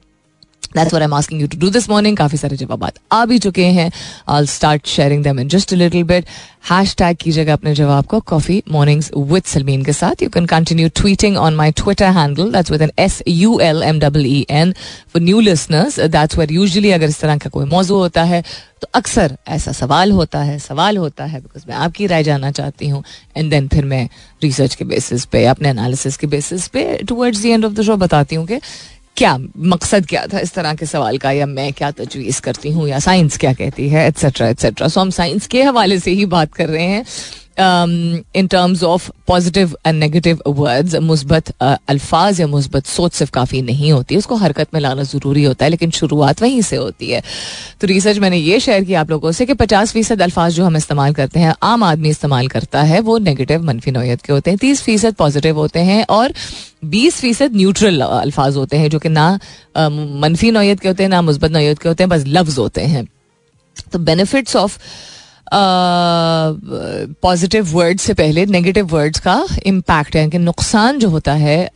[0.76, 2.16] That's what I'm asking you to do this morning.
[2.16, 3.90] काफ़ी सारे जवाब आ भी चुके हैं।
[4.28, 6.28] I'll start sharing them in just a little bit.
[6.98, 11.36] Hashtag कीजिएगा अपने जवाब को कॉफ़ी मॉर्निंग्स विद सलमीन के साथ। You can continue tweeting
[11.36, 14.72] on my Twitter handle that's with N S U L M double E N
[15.12, 18.42] for new listeners that's where usually अगर इस तरह का कोई मौजू होता है
[18.80, 22.88] तो अक्सर ऐसा सवाल होता है, सवाल होता है बिकॉज़ मैं आपकी राय जानना चाहती
[22.88, 23.02] हूँ।
[23.36, 24.08] एंड देन फिर मैं
[24.42, 27.96] रिसर्च के बेसिस पे, अपने एनालिसिस के बेसिस पे towards the end of the show
[27.96, 28.60] बताती हूँ कि
[29.16, 32.88] क्या मकसद, क्या था इस तरह के सवाल का, या मैं क्या तजवीज़ करती हूँ,
[32.88, 36.52] या साइंस क्या कहती है एट्सेट्रा एट्सेट्रा सो हम साइंस के हवाले से ही बात
[36.54, 37.04] कर रहे हैं।
[37.58, 43.92] In terms of positive and negative words मुस्बत अल्फाज या मुस्बत सोच सिर्फ़ काफ़ी नहीं
[43.92, 47.22] होती, उसको हरकत में लाना ज़रूरी होता है, लेकिन शुरुआत वहीं से होती है।
[47.80, 50.76] तो रिसर्च मैंने ये शेयर किया आप लोगों से कि पचास फ़ीसद अल्फाज जो हम
[50.76, 54.58] इस्तेमाल करते हैं, आम आदमी इस्तेमाल करता है, वो नेगेटिव मनफी नोयत के होते हैं,
[54.58, 56.32] तीस फ़ीसद पॉजिटिव होते हैं, और
[56.84, 59.28] बीस फ़ीसद न्यूट्रल अल्फाज होते हैं, जो कि ना
[59.78, 63.06] मनफी नोयत के होते हैं, ना मुस्बत नोयत के होते हैं, बस लफ्ज होते हैं।
[63.92, 64.78] तो बेनिफिट्स ऑफ़
[67.22, 71.68] पॉजिटिव वर्ड से पहले नेगेटिव वर्ड्स का इम्पैक्ट है कि नुकसान जो होता है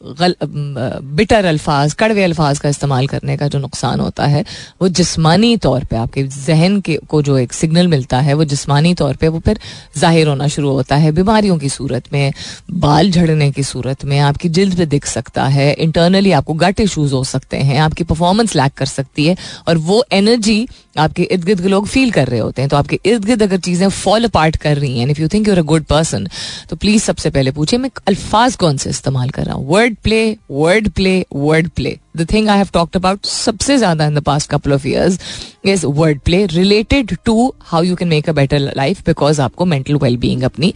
[0.00, 4.44] बिटर अल्फाज, कड़वे अल्फाज का इस्तेमाल करने का जो नुकसान होता है,
[4.82, 8.94] वो जिस्मानी तौर पे आपके जहन के, को जो एक सिग्नल मिलता है, वो जिस्मानी
[8.94, 9.58] तौर पे वो फिर
[9.98, 12.32] ज़ाहिर होना शुरू होता है बीमारियों की सूरत में,
[12.70, 17.12] बाल झड़ने की सूरत में, आपकी जल्द पे दिख सकता है इंटरनली आपको गट इशूज
[17.12, 19.36] हो सकते हैं, आपकी परफॉर्मेंस लैक कर सकती है,
[19.68, 20.66] और वो एनर्जी
[20.98, 23.88] आपके इर्द गिर्द लोग फील कर रहे होते हैं तो आपके इर्द गिर्द अगर चीज़ें
[23.88, 26.28] फॉल अपार्ट कर रही हैं if you think you're a good person
[26.70, 29.68] तो प्लीज़ सबसे पहले पूछे मैं अल्फाज कौन से इस्तेमाल कर रहा हूँ?
[29.68, 34.14] Word play word play word play the thing I have talked about सबसे ज़्यादा in
[34.14, 35.18] the past couple of years
[35.64, 39.96] is word play related to how you can make a better life because आपको mental
[39.96, 40.72] wellbeing अपनी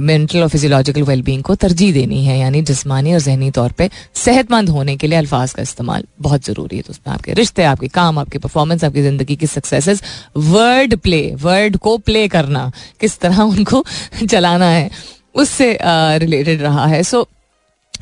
[0.00, 4.68] mental और physiological wellbeing को तरजीह देनी है यानी जिसमानी और जहनी तौर पर सेहतमंद
[4.68, 8.18] होने के लिए अल्फाज का इस्तेमाल बहुत ज़रूरी है। तो उसमें आपके रिश्ते आपके काम
[8.18, 10.02] आपकी परफॉर्मेंस आपकी ज़िंदगी की सक्सेसेस
[10.36, 13.84] वर्ड प्ले वर्ड को प्ले करना किस तरह उनको
[14.26, 14.90] चलाना है
[15.34, 17.28] उससे रिलेटेड uh, रहा है। सो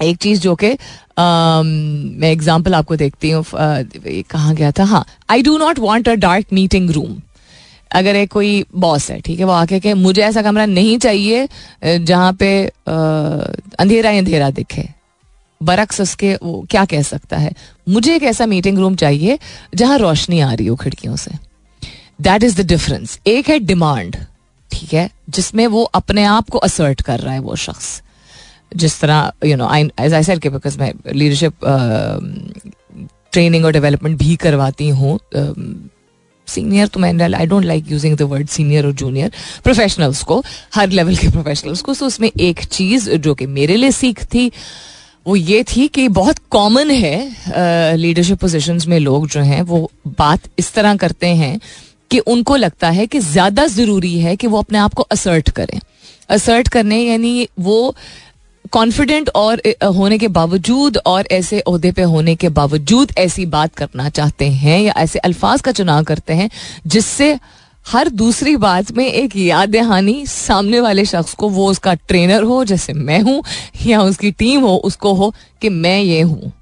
[0.03, 0.71] एक चीज़ जो कि
[1.19, 4.85] मैं एग्ज़ाम्पल आपको देखती हूँ कहाँ गया था?
[4.85, 7.21] हाँ I do not want a dark meeting room
[7.91, 11.49] अगर एक कोई बॉस है, ठीक है, वो आके के मुझे ऐसा कमरा नहीं चाहिए
[11.85, 14.89] जहाँ पे अंधेरा ही अंधेरा दिखे.
[15.61, 17.53] बरक्स उसके, वो क्या कह सकता है?
[17.89, 19.39] मुझे एक ऐसा मीटिंग रूम चाहिए,
[19.75, 21.31] जहाँ रोशनी आ रही हो खिड़कियों से.
[22.21, 24.17] दैट इज़ द डिफरेंस एक है डिमांड
[24.71, 28.03] ठीक है, जिसमें वो अपने आप को असर्ट कर रहा है, वो शख्स।
[28.77, 31.65] जिस तरह you know I as I said के बिकॉज़ मैं लीडरशिप
[33.33, 35.19] ट्रेनिंग और डेवलपमेंट भी करवाती हूँ
[36.49, 39.31] सीनियर तो मैं I don't like using the word senior और जूनियर
[39.65, 40.43] प्रोफेशनल्स को,
[40.75, 44.51] हर लेवल के प्रोफेशनल्स को तो उसमें एक चीज़ जो कि मेरे लिए सीख थी,
[45.27, 50.49] वो ये थी कि बहुत कॉमन है लीडरशिप पोजीशंस में लोग जो हैं, वो बात
[50.59, 51.59] इस तरह करते हैं
[52.11, 55.79] कि उनको लगता है कि ज़्यादा ज़रूरी है कि वो अपने आप को असर्ट करें।
[56.29, 57.95] असर्ट करने यानी वो
[58.73, 64.09] कॉन्फिडेंट और होने के बावजूद और ऐसे अहदे पे होने के बावजूद ऐसी बात करना
[64.09, 66.51] चाहते हैं या ऐसे अल्फाज का चुनाव करते हैं
[66.87, 67.39] जिससे
[67.87, 72.65] हर दूसरी बात में एक याद दहानी सामने वाले शख्स को, वो उसका ट्रेनर हो
[72.65, 73.43] जैसे मैं हूँ
[73.87, 76.53] या उसकी टीम हो, उसको हो कि मैं ये हूँ।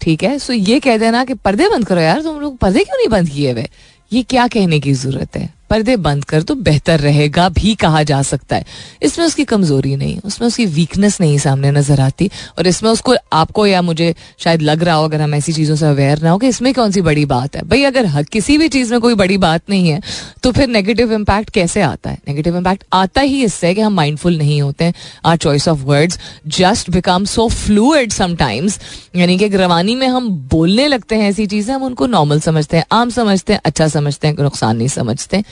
[0.00, 0.38] ठीक है?
[0.38, 3.28] सो ये कह देना कि पर्दे बंद करो यार तुम लोग। पर्दे क्यों नहीं बंद
[3.28, 3.68] किए हुए?
[4.12, 5.55] ये क्या कहने की ज़रूरत है?
[5.70, 8.64] पर्दे बंद कर तो बेहतर रहेगा भी कहा जा सकता है।
[9.02, 13.66] इसमें उसकी कमज़ोरी नहीं, उसमें उसकी वीकनेस नहीं सामने नज़र आती और इसमें उसको, आपको
[13.66, 16.48] या मुझे शायद लग रहा हो अगर हम ऐसी चीज़ों से अवेयर ना हो कि
[16.48, 19.70] इसमें कौन सी बड़ी बात है। भाई, अगर किसी भी चीज़ में कोई बड़ी बात
[19.70, 20.00] नहीं है
[20.42, 22.18] तो फिर नेगेटिव इम्पैक्ट कैसे आता है?
[22.28, 24.94] नेगेटिव इम्पैक्ट आता ही इससे कि हम माइंडफुल नहीं होते हैं।
[25.26, 28.78] Our choice of words just become so fluid sometimes
[29.16, 32.84] यानी कि रवानी में हम बोलने लगते हैं ऐसी चीज़ें, हम उनको नॉर्मल समझते हैं,
[32.92, 35.42] आम समझते हैं अच्छा समझते हैं नुकसान नहीं समझते।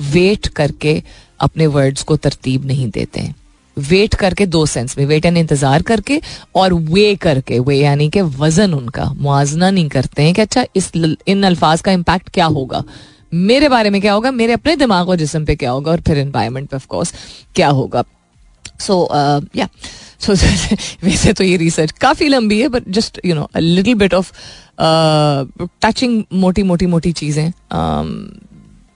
[0.00, 1.02] वेट करके
[1.40, 3.34] अपने वर्ड्स को तरतीब नहीं देते हैं।
[3.76, 6.20] वेट करके दो सेंस में, वेट यानी इंतज़ार करके
[6.54, 10.90] और वे करके, वे यानी कि वज़न उनका मुआजना नहीं करते हैं कि अच्छा इस
[10.96, 12.84] इन अल्फाज का इम्पैक्ट क्या होगा?
[13.34, 14.30] मेरे बारे में क्या होगा?
[14.30, 15.90] मेरे अपने दिमाग और जिसम पे क्या होगा?
[15.92, 17.12] और फिर इन्वायरमेंट पे ऑफकोर्स
[17.54, 18.04] क्या होगा?
[18.80, 19.08] सो
[19.56, 19.68] या
[20.20, 20.32] सो
[21.04, 24.32] वैसे तो ये रिसर्च काफ़ी लंबी है but just you know little bit of
[25.82, 27.50] touching मोटी मोटी मोटी चीज़ें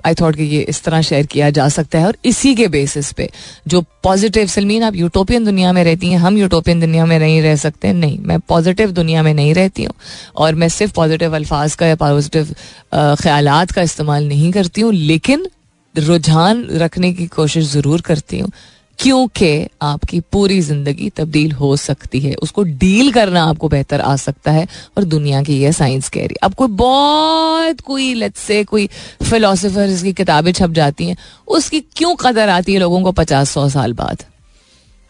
[0.06, 3.12] आई थॉट कि ये इस तरह शेयर किया जा सकता है और इसी के बेसिस
[3.12, 3.28] पे
[3.68, 7.56] जो पॉजिटिव सलमीन, आप यूटोपियन दुनिया में रहती हैं, हम यूटोपियन दुनिया में नहीं रह
[7.56, 9.94] सकते, नहीं, मैं पॉजिटिव दुनिया में नहीं रहती हूँ
[10.36, 12.54] और मैं सिर्फ़ पॉजिटिव अल्फाज का या पॉजिटिव
[12.94, 15.46] ख्याल का इस्तेमाल नहीं करती हूँ, लेकिन
[15.94, 18.50] रुझान रखने की कोशिश ज़रूर करती हूँ।
[18.98, 24.50] क्योंकि आपकी पूरी ज़िंदगी तब्दील हो सकती है। उसको डील करना आपको बेहतर आ सकता
[24.50, 28.62] है और दुनिया की यह साइंस कह रही है। अब कोई बहुत कोई लत से
[28.64, 28.88] कोई
[29.22, 31.16] फिलोसफर की किताबें छप जाती हैं,
[31.48, 34.24] उसकी क्यों कदर आती है लोगों को पचास सौ साल बाद?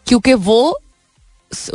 [0.07, 0.79] क्योंकि वो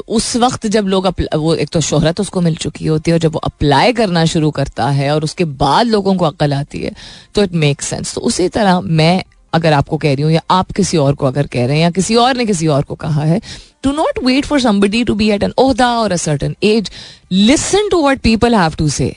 [0.09, 3.33] उस वक्त जब लोग वो एक तो शोहरत उसको मिल चुकी होती है और जब
[3.33, 6.92] वो अप्लाई करना शुरू करता है और उसके बाद लोगों को अक्ल आती है
[7.35, 9.22] तो इट मेक सेंस तो उसी तरह मैं
[9.55, 11.91] अगर आपको कह रही हूँ, या आप किसी और को अगर कह रहे हैं, या
[11.91, 13.41] किसी और ने किसी और को कहा है
[13.83, 16.91] to not wait for somebody to be at an ओहदा और a certain age
[17.33, 19.15] listen to what people have to say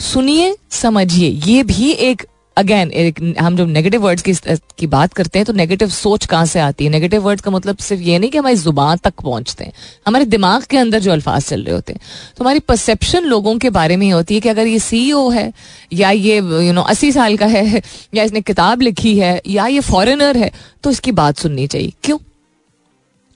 [0.00, 2.22] सुनिए, समझिए, ये भी एक
[2.56, 4.32] अगेन हम जब नेगेटिव वर्ड्स की
[4.78, 6.90] की बात करते हैं तो नेगेटिव सोच कहाँ से आती है?
[6.90, 9.72] नेगेटिव वर्ड्स का मतलब सिर्फ़ ये नहीं कि हमारी ज़ुबान तक पहुँचते हैं।
[10.06, 12.00] हमारे दिमाग के अंदर जो अल्फाज चल रहे होते हैं।
[12.36, 15.52] तो हमारी परसेप्शन लोगों के बारे में होती है कि अगर ये सीईओ है,
[15.92, 17.82] या ये यू नो अस्सी साल का है,
[18.14, 20.50] या इसने किताब लिखी है, या ये फॉरेनर है
[20.82, 22.18] तो इसकी बात सुननी चाहिए। क्यों?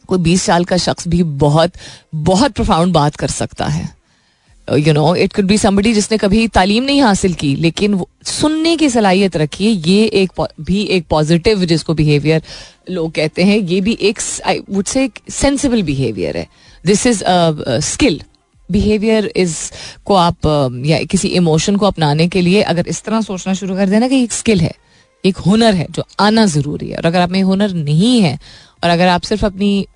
[0.09, 1.73] कोई बीस साल का शख्स भी बहुत
[2.15, 3.89] बहुत प्रोफाउंड बात कर सकता है।
[4.79, 8.89] You know it could be somebody जिसने कभी तालीम नहीं हासिल की लेकिन सुनने की
[8.89, 12.43] सलाहियत रखी है ये एक भी एक पॉजिटिव जिसको बिहेवियर
[12.91, 16.47] लोग कहते हैं ये भी एक आई वुड से एक सेंसिबल बिहेवियर है।
[16.87, 17.23] This is
[17.87, 18.21] skill
[18.71, 19.57] behaviour is
[20.05, 23.77] को आप uh, या किसी इमोशन को अपनाने के लिए अगर इस तरह सोचना शुरू
[23.77, 24.73] कर देना कि एक स्किल है
[25.25, 28.39] एक हुनर है जो आना ज़रूरी है। और अगर आप में हुनर नहीं है
[28.85, 29.87] और अगर आप सिर्फ़ अपनी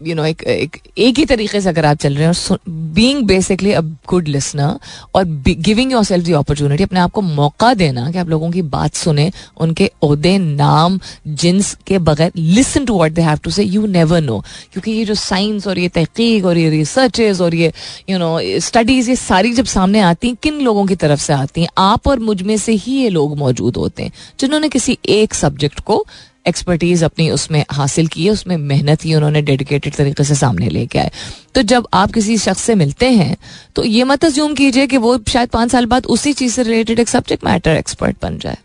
[0.00, 2.56] यू नो एक एक एक ही तरीके से अगर आप चल रहे हैं
[2.94, 4.78] being basically a good listener
[5.14, 8.62] और giving yourself the opportunity अपने आप को मौका देना कि आप लोगों की
[8.64, 13.64] बात सुने, उनके उहदे नाम, जिन्स के बगैर listen to what they have to say
[13.64, 14.38] you never know
[14.72, 17.72] क्योंकि ये जो साइंस और ये तहकीक और ये रिसर्चेज और ये
[18.10, 21.60] यू नो स्टडीज़ ये सारी जब सामने आती हैं, किन लोगों की तरफ़ से आती
[21.60, 21.68] हैं?
[21.78, 26.04] आप और मुझमें से ही ये लोग मौजूद होते हैं, जिन्होंने किसी एक सब्जेक्ट को
[26.46, 30.98] एक्सपर्टीज अपनी उसमें हासिल की है, उसमें मेहनत ही उन्होंने डेडिकेटेड तरीके से सामने लेके
[30.98, 31.10] आए।
[31.54, 33.36] तो जब आप किसी शख्स से मिलते हैं
[33.76, 37.00] तो ये मत अज्यूम कीजिए कि वो शायद पाँच साल बाद उसी चीज़ से रिलेटेड
[37.00, 38.56] एक सब्जेक्ट मैटर एक्सपर्ट बन जाए।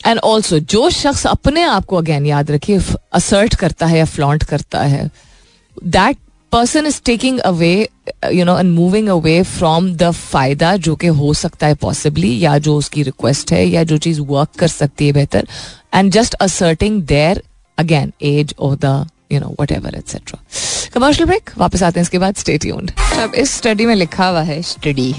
[0.00, 2.80] एंड ऑल्सो जो शख्स अपने आप को अगेन याद रखिए
[3.12, 5.10] असर्ट करता है या फ्लॉन्ट करता है
[5.76, 6.16] that
[6.52, 7.72] person is taking away
[8.32, 12.56] you know and moving away from the फ़ायदा जो कि हो सकता है पॉसिबली या
[12.58, 15.46] जो उसकी रिक्वेस्ट है या जो चीज़ वर्क कर सकती है बेहतर
[15.94, 17.42] and just asserting there
[17.78, 20.40] again as of the you know whatever etcetera
[20.94, 22.90] commercial break वापस आते हैं इसके बाद स्टे ट्यून्ड
[23.22, 25.14] अब इस स्टडी में लिखा हुआ है स्टडी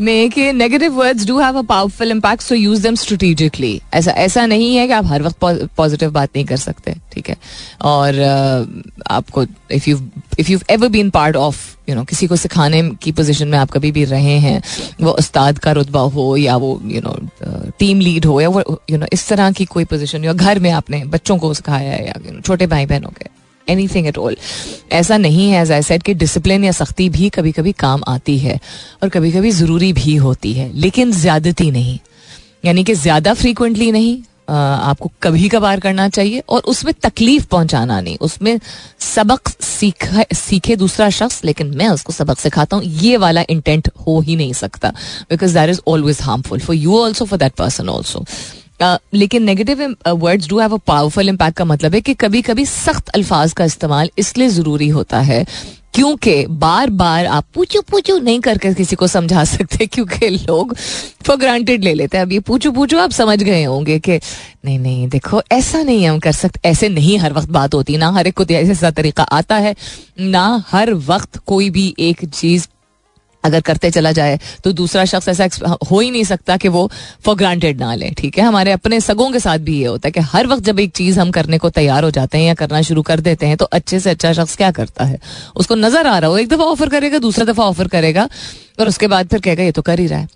[0.00, 4.46] में कि negative words do have a powerful impact so use them strategically ऐसा ऐसा
[4.46, 7.36] नहीं है कि आप हर वक्त पॉजिटिव बात नहीं कर सकते ठीक है?
[7.82, 10.00] और uh, आपको if you
[10.38, 13.70] if you ever been part of you know किसी को सिखाने की पोजीशन में आप
[13.70, 14.62] कभी भी रहे हैं
[15.00, 17.16] वो उस्ताद का रुतबा हो या वो यू नो
[17.78, 20.70] टीम लीड हो या वो यू नो इस तरह की कोई पोजीशन या घर में
[20.70, 24.36] आपने बच्चों को सिखाया है या छोटे भाई बहनों के एनी थिंग एट ऑल
[24.92, 28.38] ऐसा नहीं है एज आई सेट कि डिसिप्लिन या सख्ती भी कभी कभी काम आती
[28.38, 28.58] है
[29.02, 31.98] और कभी कभी ज़रूरी भी होती है, लेकिन ज़्यादती नहीं।
[32.64, 34.20] यानी कि ज़्यादा फ्रीक्वेंटली नहीं
[34.50, 38.58] आपको कभी कभार करना चाहिए और उसमें तकलीफ़ पहुंचाना नहीं। उसमें
[39.00, 44.20] सबक सीखा, सीखे दूसरा शख्स, लेकिन मैं उसको सबक सिखाता हूँ, ये वाला इंटेंट हो
[44.20, 44.88] ही नहीं सकता
[45.30, 48.24] because that is always harmful for you also for that person also
[49.14, 53.08] लेकिन negative words do have a powerful impact का मतलब है कि कभी कभी सख्त
[53.10, 55.44] अल्फाज का इस्तेमाल इसलिए ज़रूरी होता है,
[55.94, 60.74] क्योंकि बार बार आप पूछो पूछो नहीं करके किसी को समझा सकते, क्योंकि लोग
[61.26, 64.18] फॉर ग्रांटेड ले लेते हैं। अब ये पूछो पूछो आप समझ गए होंगे कि
[64.64, 68.10] नहीं नहीं, देखो, ऐसा नहीं हम कर सकते ऐसे नहीं हर वक्त बात होती, ना
[68.10, 69.74] हर एक को ऐसा तरीका आता है,
[70.20, 72.66] ना हर वक्त कोई भी एक चीज़
[73.44, 75.48] अगर करते चला जाए तो दूसरा शख्स ऐसा
[75.90, 76.90] हो ही नहीं सकता कि वो
[77.24, 78.44] फॉर ग्रांटेड ना ले, ठीक है?
[78.44, 81.20] हमारे अपने सगों के साथ भी ये होता है कि हर वक्त जब एक चीज़
[81.20, 84.00] हम करने को तैयार हो जाते हैं या करना शुरू कर देते हैं तो अच्छे
[84.00, 85.18] से अच्छा शख्स क्या करता है?
[85.56, 88.28] उसको नज़र आ रहा हो, एक दफ़ा ऑफ़र करेगा, दूसरा दफ़ा ऑफ़र करेगा,
[88.80, 90.28] और उसके बाद फिर कहेगा, ये तो कर ही रहा है।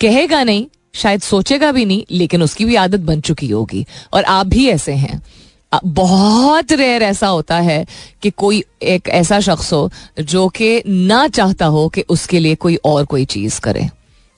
[0.00, 4.46] कहेगा नहीं, शायद सोचेगा भी नहीं, लेकिन उसकी भी आदत बन चुकी होगी। और आप
[4.46, 5.22] भी ऐसे हैं।
[5.72, 7.86] बहुत रेयर ऐसा होता है
[8.22, 12.76] कि कोई एक ऐसा शख्स हो जो कि ना चाहता हो कि उसके लिए कोई
[12.84, 13.88] और कोई चीज़ करे।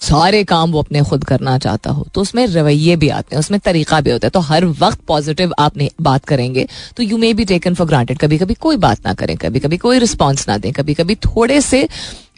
[0.01, 3.59] सारे काम वो अपने खुद करना चाहता हो। तो उसमें रवैये भी आते हैं, उसमें
[3.61, 7.45] तरीका भी होता है। तो हर वक्त पॉजिटिव आप बात करेंगे तो you may be
[7.45, 10.73] taken for granted कभी कभी कोई बात ना करें कभी कभी कोई रिस्पॉन्स ना दें
[10.73, 11.89] कभी कभी थोड़े से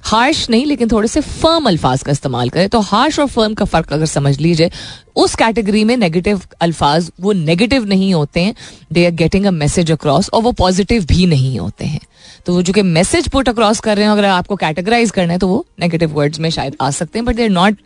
[0.02, 3.64] हार्श नहीं, लेकिन थोड़े से फर्म अल्फाज का इस्तेमाल करें। तो हार्श और फर्म का
[3.64, 4.70] फ़र्क अगर समझ लीजिए,
[5.16, 8.54] उस कैटेगरी में नेगेटिव अल्फाज, वो नेगेटिव नहीं होते हैं।
[8.92, 12.00] They are getting a message across और वो पॉजिटिव भी नहीं होते हैं।
[12.46, 15.38] तो वो जो कि मैसेज पुट अक्रॉस कर रहे हैं, अगर आपको कैटेगराइज करना है
[15.38, 17.76] तो वो नेगेटिव वर्ड्स में शायद आ सकते हैं but they are not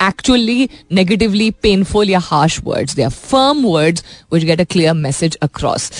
[0.00, 5.36] actually negatively painful या harsh words they are firm words which get a clear message
[5.42, 5.90] across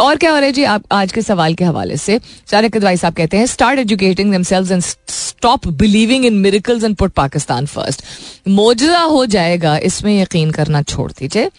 [0.00, 2.18] और क्या हो रहा है जी आप आज के सवाल के हवाले से?
[2.48, 4.44] चारक अदवाई साहब कहते हैं start educating and
[4.80, 8.02] stop believing in miracles and put Pakistan first
[8.48, 11.50] मोजा हो जाएगा, इसमें यकीन करना छोड़ दीजिए।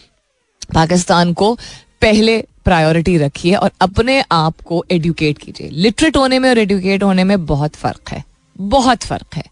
[0.74, 1.54] पाकिस्तान को
[2.00, 7.24] पहले प्रायोरिटी रखिए और अपने आप को एडुकेट कीजिए। लिटरेट होने में और एडुकेट होने
[7.24, 8.22] में बहुत फ़र्क है।
[8.56, 9.44] बहुत फ़र्क है।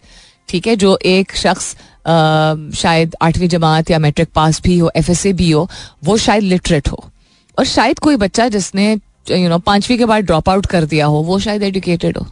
[0.49, 1.75] ठीक है, जो एक शख्स
[2.77, 5.69] शायद आठवीं जमात या मैट्रिक पास भी हो एफ़ भी हो,
[6.05, 7.05] वो शायद लिटरेट हो।
[7.59, 8.93] और शायद कोई बच्चा जिसने
[9.31, 12.27] यू नो पांचवी के बाद ड्रॉप आउट कर दिया हो, वो शायद एडुकेटेड हो।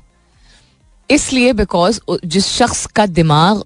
[1.11, 3.63] इसलिए बिकॉज़ जिस शख्स का दिमाग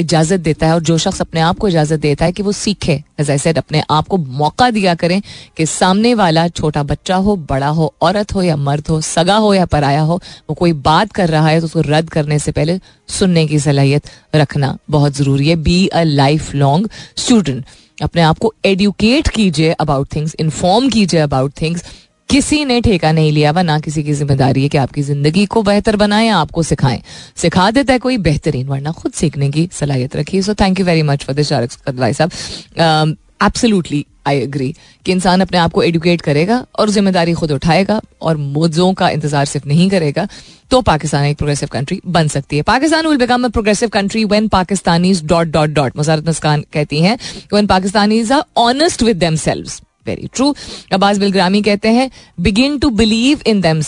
[0.00, 2.92] इजाज़त देता है और जो शख्स अपने आप को इजाज़त देता है कि वो सीखे
[3.20, 5.20] एज आई सेड अपने आप को मौका दिया करें
[5.56, 9.54] कि सामने वाला छोटा बच्चा हो, बड़ा हो, औरत हो या मर्द हो, सगा हो
[9.54, 12.78] या पराया हो, वो कोई बात कर रहा है तो उसको रद्द करने से पहले
[13.10, 17.64] सुनने की सलाहियत रखना बहुत ज़रूरी है। Be a life long student
[17.98, 21.84] अपने आप को एडुकेट कीजिए अबाउट थिंग्स इन्फॉर्म कीजिए अबाउट थिंग्स
[22.28, 25.62] किसी ने ठेका नहीं लिया हुआ, ना किसी की ज़िम्मेदारी है कि आपकी ज़िंदगी को
[25.62, 27.02] बेहतर बनाए, आपको सिखाएँ।
[27.36, 31.02] सिखा देता है कोई बेहतरीन, वरना खुद सीखने की सलाहियत रखिए so thank you very
[31.02, 34.74] much for this साहब। एब्सोल्युटली आई एग्री
[35.06, 39.44] कि इंसान अपने आप को एडुकेट करेगा और ज़िम्मेदारी खुद उठाएगा और मुद्दों का इंतज़ार
[39.46, 40.26] सिर्फ़ नहीं करेगा
[40.70, 44.48] तो पाकिस्तान एक प्रोग्रेसिव कंट्री बन सकती है। Pakistan will become a progressive country when
[44.50, 47.16] Pakistanis dot dot dot Muzarat Muskan कहती हैं
[47.52, 50.54] when Pakistanis are honest with themselves very true
[50.92, 52.10] Abbas Bilgrami कहते हैं
[52.40, 53.82] begin to believe in them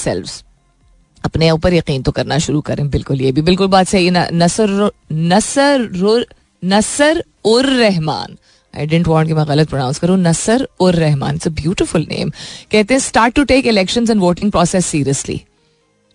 [1.24, 6.24] अपने ऊपर यकीन तो करना शुरू करें, बिल्कुल ये भी। बिल्कुल बात सही Nasr Nasr
[6.62, 8.36] Nasr ur Rahman.
[8.76, 12.30] I don't want कि मैं गलत प्रोनाउंस करूँ। Nasr ur Rahman it's a beautiful name
[12.72, 15.40] कहते हैं start to take election and voting process seriously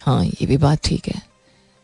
[0.01, 1.21] हाँ ये भी बात ठीक है।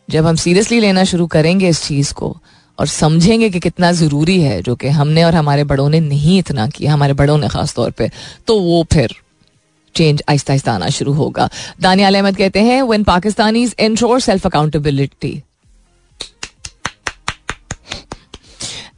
[0.09, 2.35] जब हम सीरियसली लेना शुरू करेंगे इस चीज़ को
[2.79, 6.67] और समझेंगे कि कितना ज़रूरी है जो कि हमने और हमारे बड़ों ने नहीं इतना
[6.67, 8.09] किया, हमारे बड़ों ने ख़ास तौर पे
[8.47, 9.15] तो वो फिर
[9.95, 11.49] चेंज आहिस्ता आहिस्ता आना शुरू होगा।
[11.81, 15.31] दानियाल अहमद कहते हैं when Pakistanis ensure self accountability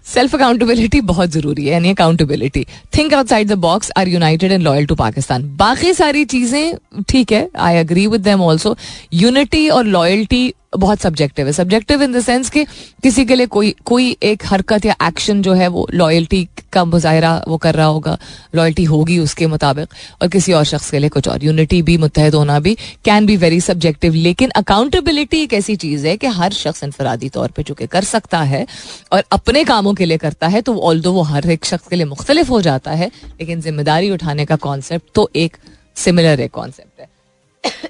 [0.09, 2.65] self accountability बहुत ज़रूरी है, यानी accountability
[2.97, 7.47] think outside the box are united and loyal to Pakistan बाकी सारी चीज़ें, ठीक है
[7.57, 8.75] I agree with them also
[9.13, 12.63] unity और लॉयल्टी बहुत सब्जेक्टिव है। सब्जेक्टिव इन द सेंस कि
[13.03, 17.31] किसी के लिए कोई कोई एक हरकत या एक्शन जो है वो लॉयल्टी का मुजाहरा
[17.47, 18.17] वो कर रहा होगा।
[18.55, 22.35] लॉयल्टी होगी उसके मुताबिक और किसी और शख्स के लिए कुछ और। यूनिटी भी मुतहद
[22.35, 26.83] होना भी कैन बी वेरी सब्जेक्टिव लेकिन अकाउंटेबिलिटी एक ऐसी चीज़ है कि हर शख्स
[26.83, 28.65] इनफरादी तौर पर चूँकि कर सकता है
[29.11, 31.95] और अपने कामों के लिए करता है तो ऑल दो वो हर एक शख्स के
[31.95, 35.57] लिए मुख्तलिफ़ हो जाता है, लेकिन ज़िम्मेदारी उठाने का कॉन्सेप्ट तो एक
[35.97, 37.07] सिमिलर एक कॉन्सेप्ट है।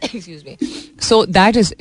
[0.06, 0.58] Excuse me
[1.02, 1.74] so that is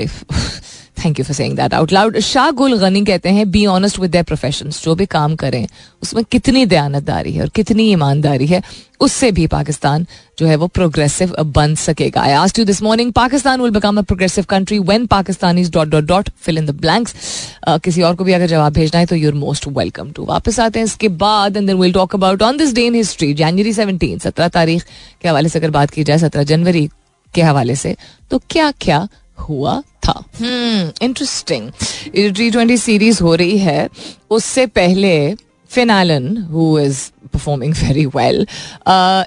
[0.98, 4.16] thank you for saying that out loud Shah Gul Ghani कहते हैं बी ऑनेस्ट विद
[4.26, 5.66] प्रोफेशन जो भी काम करें,
[6.02, 8.62] उसमें कितनी दयानतदारी है और कितनी ईमानदारी है,
[9.00, 10.06] उससे भी पाकिस्तान
[10.38, 14.02] जो है वो प्रोग्रेसिव बन सकेगा। I asked you this morning Pakistan will become a
[14.02, 17.14] progressive country when Pakistan is dot dot dot fill in the blanks
[17.84, 20.78] किसी और को भी अगर जवाब भेजना है तो यूर मोस्ट वेलकम टू वापस आते
[20.78, 24.18] हैं इसके बाद and then will talk about on this day in history January seventeen
[24.18, 24.84] सत्रह तारीख
[25.22, 26.88] के हवाले से अगर बात की जाए, सत्रह जनवरी
[27.34, 27.96] के हवाले से
[28.30, 29.06] तो क्या क्या
[29.38, 31.70] हुआ था। इंटरेस्टिंग
[32.14, 33.88] टी ट्वेंटी सीरीज़ हो रही है,
[34.30, 35.34] उससे पहले
[35.70, 37.00] Finn Allen who is
[37.32, 38.46] performing very well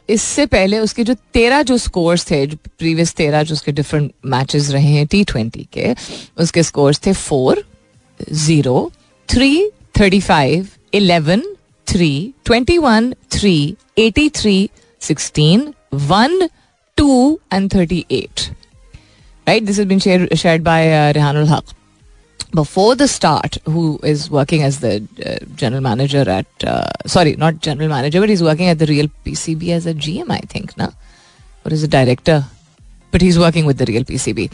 [0.10, 4.88] इससे पहले उसके जो तेरह जो स्कोर्स थे प्रीवियस तेरह जो उसके डिफरेंट मैचेस रहे
[4.88, 5.94] हैं टी ट्वेंटी के,
[6.38, 7.64] उसके स्कोर्स थे four
[8.20, 8.92] zero
[9.30, 11.44] three thirty five eleven
[11.88, 12.12] three
[12.46, 13.54] twenty one three
[14.00, 14.70] eighty three
[15.02, 15.74] sixteen
[16.10, 16.48] one
[16.98, 18.50] two and thirty eight
[19.48, 19.66] Right?
[19.66, 21.64] This has been shared, shared by uh, Rehanul Haq.
[22.54, 27.60] Before the start, who is working as the uh, general manager at, uh, sorry, not
[27.62, 30.92] general manager, but he's working at the real PCB as a GM, I think, now
[31.66, 32.46] Or is it director?
[33.12, 34.50] But he's working with the Real PCB.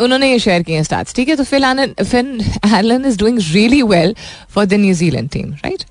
[0.00, 2.40] उन्होंने ये share किए start ठीक है तो Phil Finn
[2.74, 4.14] Allen is doing really well
[4.54, 5.82] for the New Zealand team right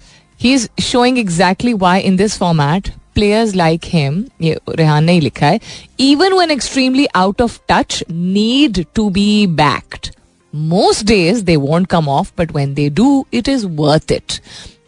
[0.41, 5.47] he is showing exactly why in this format players like him ये रेहान ने लिखा
[5.47, 5.59] है
[5.99, 10.09] even one extremely out of touch need to be backed
[10.53, 14.39] most days they won't come off but when they do it is worth it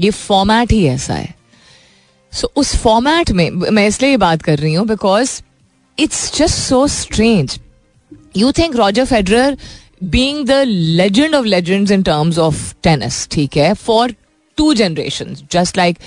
[0.01, 1.33] ये format ही ऐसा है.
[2.33, 5.41] सो so, उस format में मैं इसलिए बात कर रही हूँ because
[5.97, 7.59] it's just so strange
[8.37, 9.57] you think Roger Federer
[10.03, 14.13] being the legend of legend in terms of tennis ठीक है for
[14.57, 15.97] two generation just like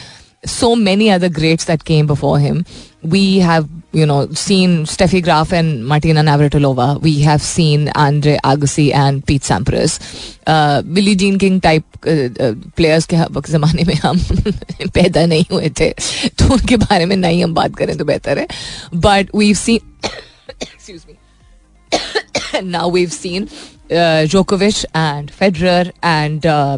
[0.46, 2.66] so many other greats that came before him.
[3.04, 7.02] We have, you know, seen Steffi Graf and Martina Navratilova.
[7.02, 10.00] We have seen Andre Agassi and Pete Sampras.
[10.48, 14.20] Uh, Billie Jean King type players uh, uh, के ज़माने में हम
[14.94, 15.90] पैदा नहीं हुए थे
[16.38, 18.48] तो उनके बारे में नहीं हम बात करें तो बेहतर है
[18.94, 19.80] but we seen
[20.62, 21.16] excuse me
[22.64, 23.48] now we've seen
[23.92, 26.78] uh, Djokovic and Federer and uh,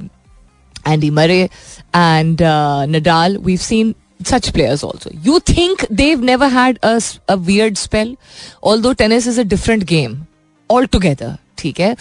[0.85, 1.51] Andy Murray
[1.95, 3.39] and uh, Nadal.
[3.39, 5.11] We've seen such players also.
[5.13, 8.17] You think they've never had a, a weird spell?
[8.63, 10.27] Although tennis is a different game
[10.71, 11.39] altogether.
[11.59, 11.95] ठीक है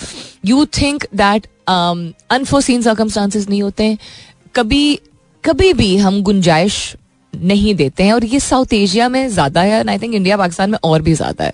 [0.46, 3.98] you think that unforeseen circumstances नहीं होते हैं
[4.56, 5.00] कभी
[5.44, 6.78] कभी भी हम गुंजाइश
[7.34, 10.78] नहीं देते हैं और ये साउथ एशिया में ज़्यादा है आई थिंक इंडिया पाकिस्तान में
[10.84, 11.54] और भी ज़्यादा है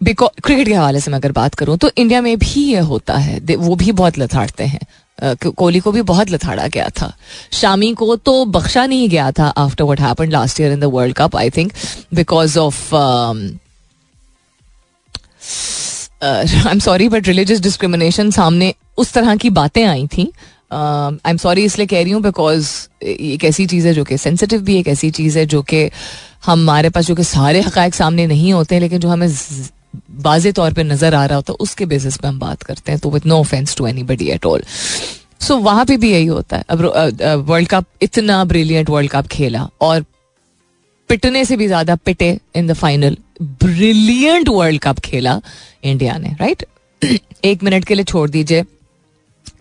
[0.00, 3.16] बिकॉज़ क्रिकेट के हवाले से मैं अगर बात करूँ तो इंडिया में भी ये होता
[3.18, 4.80] है वो भी बहुत लथाड़ते हैं
[5.18, 7.12] कोहली को भी बहुत लथाड़ा गया था।
[7.52, 11.14] शामी को तो बख्शा नहीं गया था after what happen last year in the world
[11.16, 11.72] cup I think
[12.14, 12.94] because of
[16.24, 20.30] I am sorry but religious discrimination सामने उस तरह की बातें आई थी।
[20.72, 22.70] आई एम सॉरी इसलिए कह रही हूँ बिकॉज़
[23.02, 25.90] एक ऐसी चीज़ है जो कि सेंसिटिव भी, एक ऐसी चीज़ है जो कि
[26.46, 29.28] हमारे पास, जो कि सारे हकायक सामने नहीं होते हैं लेकिन जो हमें
[30.22, 33.00] वाजे तौर पे नज़र आ रहा होता है उसके बेसिस पे हम बात करते हैं
[33.00, 34.62] तो with no offence to anybody at all
[35.40, 39.68] so वहाँ पे भी यही होता है। अब वर्ल्ड कप इतना ब्रिलियंट वर्ल्ड कप खेला
[39.80, 40.04] और
[41.10, 45.40] पिटने से भी ज़्यादा पिटे in the final brilliant world cup खेला
[45.84, 46.64] इंडिया ने राइट
[47.44, 48.64] एक मिनट के लिए छोड़ दीजिए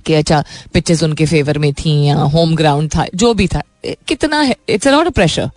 [0.05, 3.61] कि अच्छा पिचेस उनके फेवर में थी या होम ग्राउंड था, जो भी था,
[4.07, 5.49] कितना है it's a lot of pressure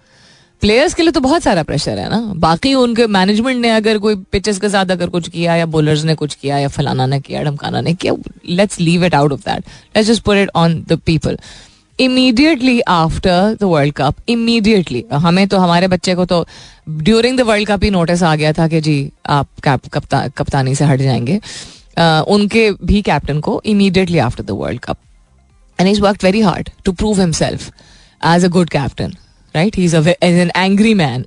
[0.61, 4.15] players के लिए तो बहुत सारा प्रेशर है ना। बाकी उनके मैनेजमेंट ने अगर कोई
[4.33, 7.43] पिचेस के साथ अगर कुछ किया या बोलर्स ने कुछ किया या फलाना ने किया
[7.43, 8.15] ढमकाना ने किया
[8.49, 9.59] let's leave it out of that
[9.97, 11.39] let's just put it on the people
[12.01, 16.47] immediately after the world cup immediately हमें तो हमारे बच्चे को तो
[16.89, 20.85] ड्यूरिंग द वर्ल्ड कप ही नोटिस आ गया था कि जी आप कप्ता, कप्तानी से
[20.85, 24.99] हट जाएँगे। uh, उनके भी कैप्टन को immediately after the world cup
[25.81, 27.71] and is work very hard to prove himself
[28.25, 29.15] as a good captain
[29.55, 31.25] right he is an angry man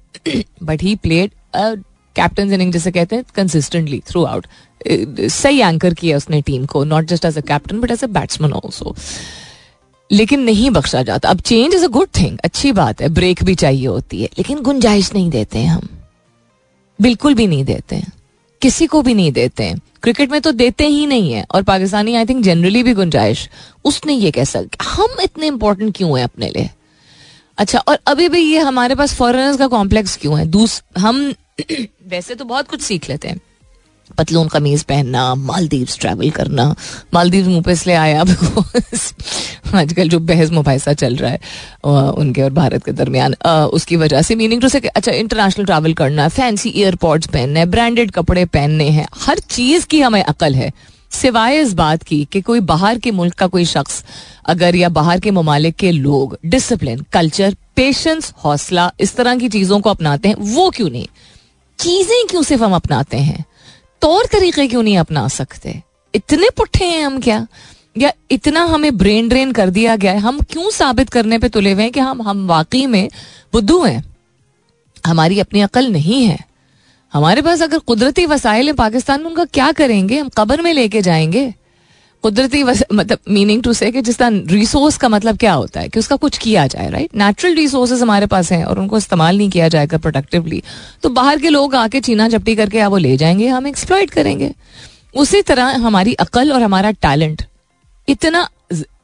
[0.63, 4.47] but he played captain inning जैसे कहते हैं कंसिस्टेंटली थ्रू आउट
[5.31, 8.53] सही anchor किया उसने team को not just as a captain but as a batsman
[8.53, 8.95] also
[10.09, 13.55] लेकिन नहीं बख्शा जाता। अब change is a good thing अच्छी बात है ब्रेक भी
[13.55, 15.87] चाहिए होती है, लेकिन गुंजाइश नहीं देते हैं हम।
[16.99, 18.11] बिल्कुल भी नहीं देते हैं।
[18.61, 22.15] किसी को भी नहीं देते हैं। क्रिकेट में तो देते ही नहीं है, और पाकिस्तानी
[22.15, 23.47] आई थिंक जनरली भी गुंजाइश।
[23.85, 26.69] उसने ये कह सकते हम इतने इंपॉर्टेंट क्यों है अपने लिए?
[27.61, 30.45] अच्छा और अभी भी ये हमारे पास फॉरेनर्स का कॉम्प्लेक्स क्यों है?
[30.45, 31.33] दूस, हम
[32.09, 33.39] वैसे तो बहुत कुछ सीख लेते हैं।
[34.17, 36.63] पतलून कमीज पहनना मालदीव ट्रैवल करना
[37.13, 38.21] मालदीव मुँह पे इसलिए आया
[39.75, 41.39] आजकल जो बहस मुबासा चल रहा है
[42.11, 43.33] उनके और भारत के दरमियान
[43.73, 48.11] उसकी वजह से मीनिंग टू से अच्छा इंटरनेशनल ट्रैवल करना है फैंसी एयरपोर्ट्स पहनना ब्रांडेड
[48.11, 50.71] कपड़े पहनने हैं, हर चीज़ की हमें अकल है।
[51.11, 54.05] सिवाय इस बात की कि कोई बाहर के मुल्क का कोई शख्स
[54.45, 59.79] अगर या बाहर के ममालिक के लोग डिसिप्लिन कल्चर पेशेंस हौसला, इस तरह की चीज़ों
[59.79, 61.07] को अपनाते हैं, वो क्यों नहीं?
[61.79, 63.45] चीज़ें क्यों सिर्फ़ हम अपनाते हैं?
[64.01, 65.81] तौर तरीके क्यों नहीं अपना सकते?
[66.15, 67.47] इतने पुट्ठे हैं हम क्या?
[67.97, 70.19] या इतना हमें ब्रेन ड्रेन कर दिया गया है?
[70.19, 73.09] हम क्यों साबित करने पे तुले हुए हैं कि हम हम वाकई में
[73.53, 74.15] बुद्धू हैं?
[75.05, 76.50] हमारी अपनी अकल नहीं है।
[77.13, 80.19] हमारे पास अगर कुदरती वसाइल है पाकिस्तान में, उनका क्या करेंगे?
[80.19, 81.53] हम कबर में लेके जाएँगे?
[82.23, 85.89] कुदरती मतलब मीनिंग टू से कि जिस तरह रिसोर्स का मतलब क्या होता है?
[85.89, 89.49] कि उसका कुछ किया जाए राइट नेचुरल रिसोर्सेज हमारे पास हैं और उनको इस्तेमाल नहीं
[89.49, 90.61] किया जाएगा प्रोडक्टिवली
[91.03, 94.51] तो बाहर के लोग आके चीना चपटी करके वो ले जाएँगे, हम एक्सप्लॉइट करेंगे।
[95.15, 97.43] उसी तरह हमारी अकल और हमारा टैलेंट
[98.07, 98.47] इतना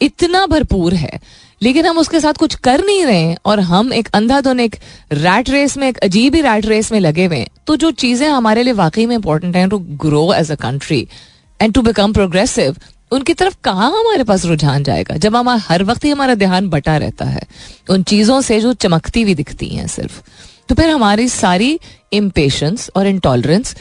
[0.02, 1.20] इतना भरपूर है
[1.62, 4.76] लेकिन हम उसके साथ कुछ कर नहीं रहे हैं और हम एक अंधाधुन, एक
[5.14, 8.28] रैट रेस में, एक अजीब ही रैट रेस में लगे हुए हैं। तो जो चीज़ें
[8.30, 11.08] हमारे लिए वाकई में इंपॉर्टेंट हैं to grow as a country
[11.60, 12.76] and to become progressive
[13.12, 15.16] उनकी तरफ़ कहाँ हमारे पास रुझान जाएगा?
[15.16, 17.42] जब हमारा हर वक्त ही हमारा ध्यान बटा रहता है,
[17.90, 20.22] उन चीज़ों से जो चमकती हुई दिखती हैं सिर्फ़
[20.70, 21.80] तो फिर हमारी सारी
[22.14, 23.76] इम्पेशंस और इंटॉलरेंस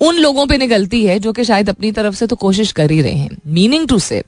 [0.00, 3.00] उन लोगों पे निकलती है जो कि शायद अपनी तरफ़ से तो कोशिश कर ही
[3.02, 4.22] रहे हैं। मीनिंग टू से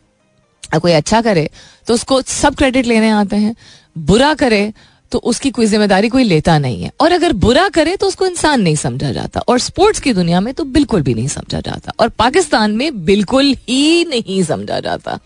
[0.75, 1.49] कोई अच्छा करे
[1.87, 3.55] तो उसको सब क्रेडिट लेने आते हैं।
[3.97, 4.73] बुरा करे
[5.13, 8.61] तो उसकी कोई ज़िम्मेदारी कोई लेता नहीं है। और अगर बुरा करे तो उसको इंसान
[8.61, 12.09] नहीं समझा जाता। और स्पोर्ट्स की दुनिया में तो बिल्कुल भी नहीं समझा जाता। और
[12.09, 15.19] पाकिस्तान में बिल्कुल ही नहीं समझा जाता।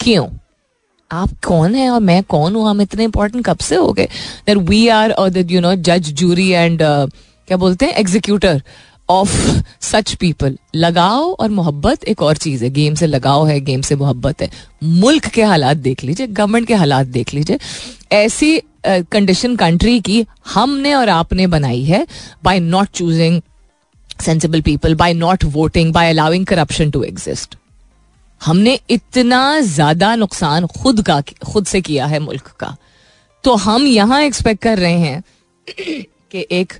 [0.00, 0.26] क्यों?
[1.10, 2.68] आप कौन है और मैं कौन हूँ?
[2.70, 4.08] हम इतने इंपॉर्टेंट कब से हो गए?
[4.48, 7.92] वी आर और यू नो जज जूरी एंड क्या बोलते हैं?
[7.94, 8.62] एग्जीक्यूटर
[9.08, 9.36] ऑफ़
[9.82, 13.96] सच पीपल लगाव और मोहब्बत एक और चीज़ है। गेम से लगाव है गेम से
[13.96, 14.50] मोहब्बत है।
[14.84, 17.58] मुल्क के हालात देख लीजिए गवर्नमेंट के हालात देख लीजिए।
[18.12, 22.06] ऐसी कंडीशन uh, कंट्री की हमने और आपने बनाई है
[22.44, 23.40] by not choosing
[24.20, 27.56] sensible people by not voting by allowing corruption to exist
[28.40, 32.76] हमने इतना ज़्यादा नुकसान खुद का खुद से किया है मुल्क का।
[33.44, 35.22] तो हम यहाँ एक्सपेक्ट कर रहे हैं
[36.30, 36.72] कि एक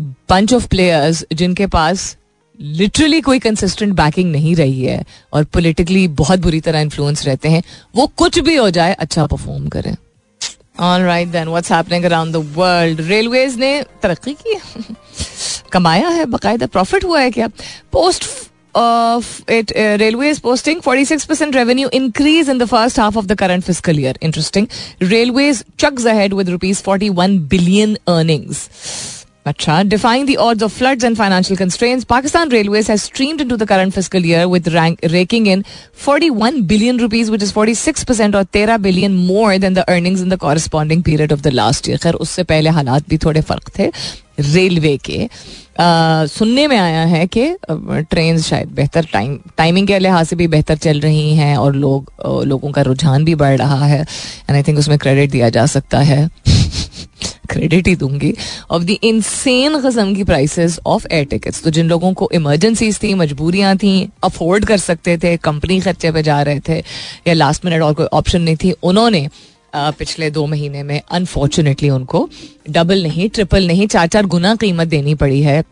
[0.00, 2.16] बंच ऑफ़ प्लेयर्स जिनके पास
[2.60, 7.62] लिटरली कोई कंसिस्टेंट बैकिंग नहीं रही है और पोलिटिकली बहुत बुरी तरह इन्फ्लुएंस रहते हैं
[7.96, 9.94] वो कुछ भी हो जाए अच्छा परफॉर्म करें
[10.80, 14.58] all right then what's happening around the world railways ने तरक्की की
[15.72, 17.48] कमाया है बाकायदा प्रॉफिट हुआ है क्या
[17.92, 18.24] post
[19.48, 23.94] it, uh, Railways posting 46% revenue increase in the first half of the current fiscal
[23.94, 24.12] year.
[24.20, 24.68] Interesting.
[25.00, 29.15] Railways chugs ahead with rupees 41 billion earnings.
[29.46, 34.68] अच्छा defying odds of floods and financial constraints Pakistan railway has streamed into year with
[35.04, 35.64] raking in
[36.08, 40.28] 41 billion rupees which is 46 percent और 13 billion more than the earning in
[40.28, 43.90] the corresponding period of the last year खैर, उससे पहले हालात भी थोड़े फ़र्क थे
[44.40, 45.28] railway के।
[46.28, 47.46] सुनने में आया है कि
[48.10, 52.12] ट्रेन शायद बेहतर टाइम टाइमिंग के लिहाज से भी बेहतर चल रही हैं और लोग
[52.46, 55.98] लोगों का रुझान भी बढ़ रहा है। एंड आई थिंक उसमें क्रेडिट दिया जा सकता
[55.98, 56.28] है।
[57.46, 58.32] क्रेडिट ही दूँगी
[58.70, 63.12] ऑफ़ द इनसेन कस्म की प्राइसेस ऑफ़ एयर टिकट्स तो जिन लोगों को इमरजेंसीज थी,
[63.14, 66.78] मजबूरियाँ थी अफोर्ड कर सकते थे कंपनी खर्चे पे जा रहे थे,
[67.26, 69.28] या लास्ट मिनट और कोई ऑप्शन नहीं थी, उन्होंने
[69.74, 72.28] पिछले दो महीने में अनफॉर्चुनेटली उनको
[72.70, 75.62] डबल नहीं ट्रिपल नहीं चार चार गुना कीमत देनी पड़ी है।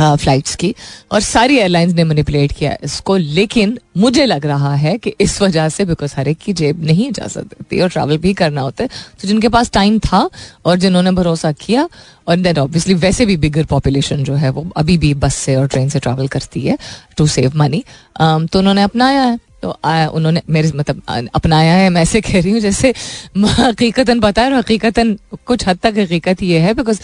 [0.00, 0.74] फ्लाइट्स की
[1.12, 5.68] और सारी एयरलाइंस ने मैनिपुलेट किया इसको। लेकिन मुझे लग रहा है कि इस वजह
[5.68, 8.88] से बिकॉज़ हर एक की जेब नहीं इजाज़त देती और ट्रैवल भी करना होता है
[9.22, 10.28] तो जिनके पास टाइम था
[10.64, 11.88] और जिन्होंने भरोसा किया
[12.28, 15.68] और देन ऑब्वियसली वैसे भी बिगर पॉपुलेशन जो है वो अभी भी बस से और
[15.68, 16.78] ट्रेन से ट्रैवल करती है
[17.16, 17.84] टू सेव मनी
[18.20, 22.52] तो उन्होंने अपनाया है। तो आ, उन्होंने मेरे मतलब अपनाया है मैं ऐसे कह रही
[22.52, 22.92] हूँ जैसे
[23.38, 25.16] हकीकतन पता है और हकीकतन
[25.46, 27.00] कुछ हद तक हकीकत ये है because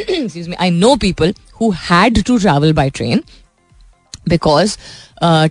[0.08, 3.22] excuse me, I know people who had to travel by train
[4.28, 4.76] because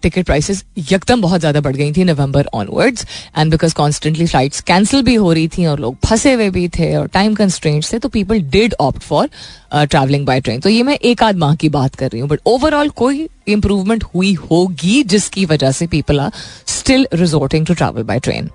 [0.02, 3.06] ticket prices यकदम बहुत ज़्यादा बढ़ गई थी November onwards
[3.38, 6.96] and because constantly flights cancel भी हो रही थी और लोग फंसे हुए भी थे
[6.96, 9.30] और टाइम कंस्ट्रेंट्स थे तो people did opt for
[9.74, 12.40] travelling by train तो ये मैं एक आध माह की बात कर रही हूँ बट
[12.46, 16.32] ओवरऑल कोई इंप्रूवमेंट हुई होगी जिसकी वजह से people are
[16.70, 18.50] still resorting to travel by train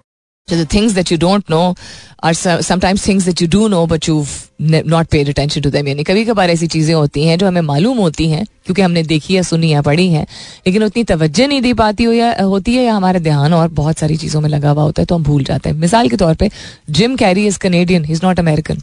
[0.48, 1.74] the things that you don't know
[2.22, 5.86] are sometimes things that you do know, but you've not paid attention to them.
[5.88, 9.34] यानी कभी कभार ऐसी चीज़ें होती हैं जो हमें मालूम होती हैं, क्योंकि हमने देखी
[9.34, 10.26] है सुनी है पढ़ी है,
[10.66, 13.98] लेकिन उतनी तवज्जो नहीं दी पाती हो या, होती है या हमारा ध्यान और बहुत
[13.98, 16.34] सारी चीज़ों में लगा हुआ होता है तो हम भूल जाते हैं। मिसाल के तौर
[16.34, 16.50] पर
[16.90, 18.82] Jim Carrey is Canadian is not American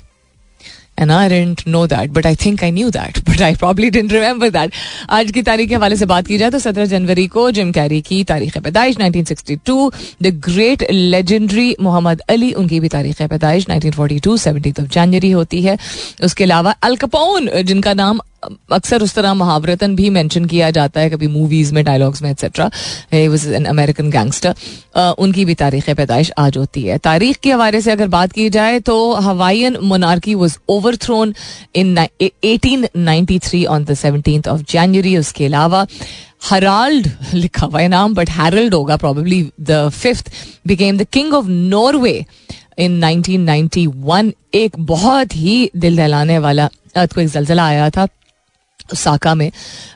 [1.01, 4.13] and I don't know that but I think I knew that but I probably don't
[4.13, 4.71] remember that
[5.09, 8.01] आज की तारीख के हवाले से बात की जाए तो सत्रह जनवरी को जिम कैरी
[8.01, 9.91] की तारीख पैदाइश 1962
[10.23, 15.31] the great legendary Muhammad Ali, उनकी भी तारीख पैदाइश nineteen forty two, seventeen of January
[15.31, 15.77] होती है।
[16.23, 21.27] उसके अलावा अलकपोन जिनका नाम अक्सर उस तरह महावरतन भी मेंशन किया जाता है, कभी
[21.27, 22.65] मूवीज़ में डायलॉग्स में etcetera
[23.13, 24.55] was an American gangster
[25.19, 28.79] उनकी भी तारीख पैदाइश आज होती है। तारीख के हवाले से अगर बात की जाए
[28.81, 31.33] तो Hawaiian monarchy was overthrown
[31.75, 35.85] in 1893 on the seventeen of January उसके अलावा
[36.43, 40.31] हराल्ड लिखा हुआ है नाम बट हैरल्ड होगा probably the fifth
[40.67, 42.13] became the king of Norway
[42.79, 48.07] in 1991 एक बहुत ही दिल दहलाने वाला को एक जलजला आया था।
[48.95, 49.51] साका में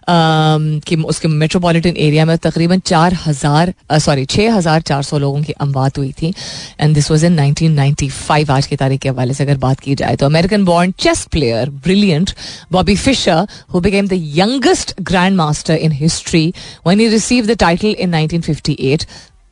[0.10, 5.54] कि उसके मेट्रोपॉलिटन एरिया में तकरीबन चार हज़ार सॉरी छः हज़ार चार सौ लोगों की
[5.54, 6.34] अमवात हुई थी।
[6.80, 9.80] And this was in nineteen ninety five आज की तारीख के हवाले से अगर बात
[9.80, 12.32] की जाए तो। American born chess player brilliant
[12.72, 16.52] Bobby Fischer who became the youngest grand master in history
[16.88, 19.04] when he received the title in nineteen fifty eight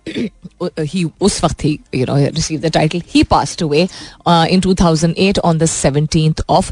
[0.94, 3.02] he उस वक्त ही know received the title.
[3.16, 3.90] He passed away
[4.26, 6.72] uh, in 2008 on the 17th of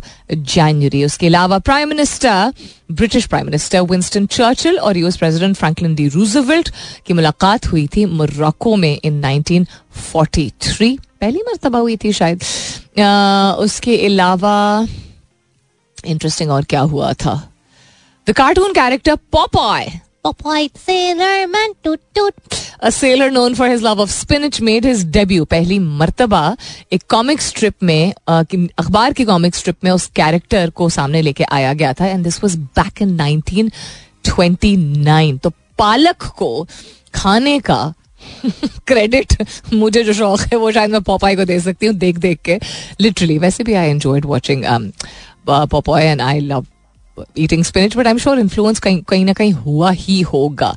[0.55, 1.05] January.
[1.05, 2.53] उसके अलावा prime minister
[2.91, 6.69] British prime minister Winston Churchill और US president Franklin D Roosevelt
[7.05, 14.05] की मुलाकात हुई थी Morocco में इन 1943 पहली मरतबा हुई थी शायद। Uh, उसके
[14.05, 14.87] अलावा
[16.05, 17.53] इंटरेस्टिंग और क्या हुआ था?
[18.29, 19.91] द कार्टून कैरेक्टर पॉपॉय
[25.45, 25.75] पहली
[26.91, 28.13] एक कॉमिक स्ट्रिप में
[28.79, 32.43] अखबार की कॉमिक स्ट्रिप में उस कैरेक्टर को सामने लेके आया गया था and this
[32.43, 33.71] was back in
[34.27, 36.67] 1929 तो पालक को
[37.15, 37.93] खाने का
[38.87, 42.39] क्रेडिट मुझे जो शौक है, वो शायद मैं पोपाई को दे सकती हूँ, देख देख
[42.39, 42.59] के।
[43.01, 44.91] लिटरली वैसे भी I enjoyed watching
[45.49, 46.65] Popeye and I love
[47.37, 50.75] eating spinach but I am sure influence कहीं कहीं ना कहीं हुआ ही होगा।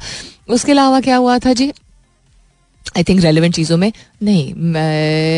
[0.48, 1.72] उसके अलावा क्या हुआ था जी?
[2.96, 4.74] आई थिंक रेलिवेंट चीज़ों में नहीं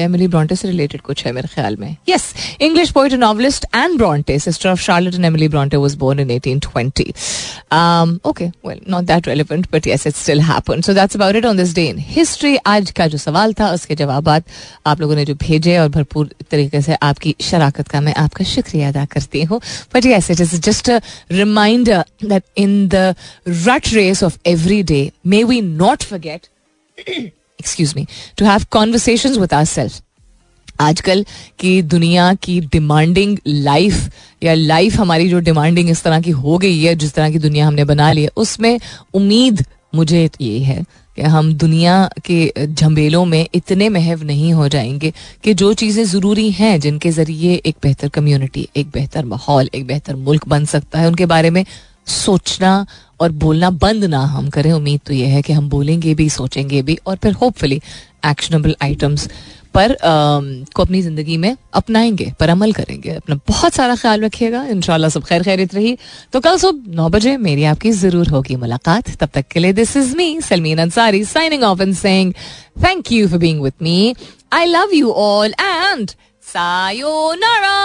[0.04, 4.38] एमिली ब्रॉन्टे से रिलेटेड कुछ है मेरे ख्याल में। Yes English poet novelist and Bronte
[4.38, 9.66] sister of Charlotte and Emily Bronte was born in 1820 okay well not that relevant
[9.72, 12.90] but yes it still happen so that's about it on this day in history आज
[12.90, 16.94] का जो सवाल था, उसके जवाब आप लोगों ने जो भेजे और भरपूर तरीके से
[17.02, 19.60] आपकी शराकत का मैं आपका शुक्रिया अदा करती हूँ।
[19.94, 21.00] But yes it is just a
[21.32, 23.14] reminder that in the
[23.48, 26.46] rat race of every day may we not forget
[27.60, 28.06] excuse me
[28.38, 30.00] to have conversation with our self
[30.80, 31.24] आजकल
[31.58, 34.08] की दुनिया की डिमांडिंग लाइफ
[34.42, 37.66] या लाइफ हमारी जो डिमांडिंग इस तरह की हो गई है, जिस तरह की दुनिया
[37.66, 38.78] हमने बना ली है, उसमें
[39.14, 40.84] उम्मीद मुझे ये है
[41.16, 45.12] कि हम दुनिया के झंबेलों में इतने महव नहीं हो जाएँगे
[45.44, 50.16] कि जो चीज़ें ज़रूरी हैं, जिनके ज़रिए एक बेहतर कम्युनिटी एक बेहतर माहौल, एक बेहतर
[50.16, 51.64] मुल्क बन सकता है, उनके बारे में
[52.06, 52.86] सोचना
[53.20, 56.82] और बोलना बंद ना हम करें। उम्मीद तो यह है कि हम बोलेंगे भी सोचेंगे
[56.82, 57.80] भी और फिर होपफुली
[58.26, 59.28] एक्शनेबल आइटम्स
[59.74, 64.62] पर uh, को अपनी ज़िंदगी में अपनाएँगे पर अमल करेंगे। अपना बहुत सारा ख्याल रखिएगा।
[64.64, 65.96] इन सब खैर खैरित रही।
[66.32, 69.96] तो कल सुबह नौ बजे मेरी आपकी ज़रूर होगी मुलाकात। तब तक के लिए this
[69.96, 72.32] is me Salmeen Ansari signing off and saying
[72.84, 74.14] thank you for being with me
[74.52, 76.10] I love you all and
[76.44, 77.76] sayonara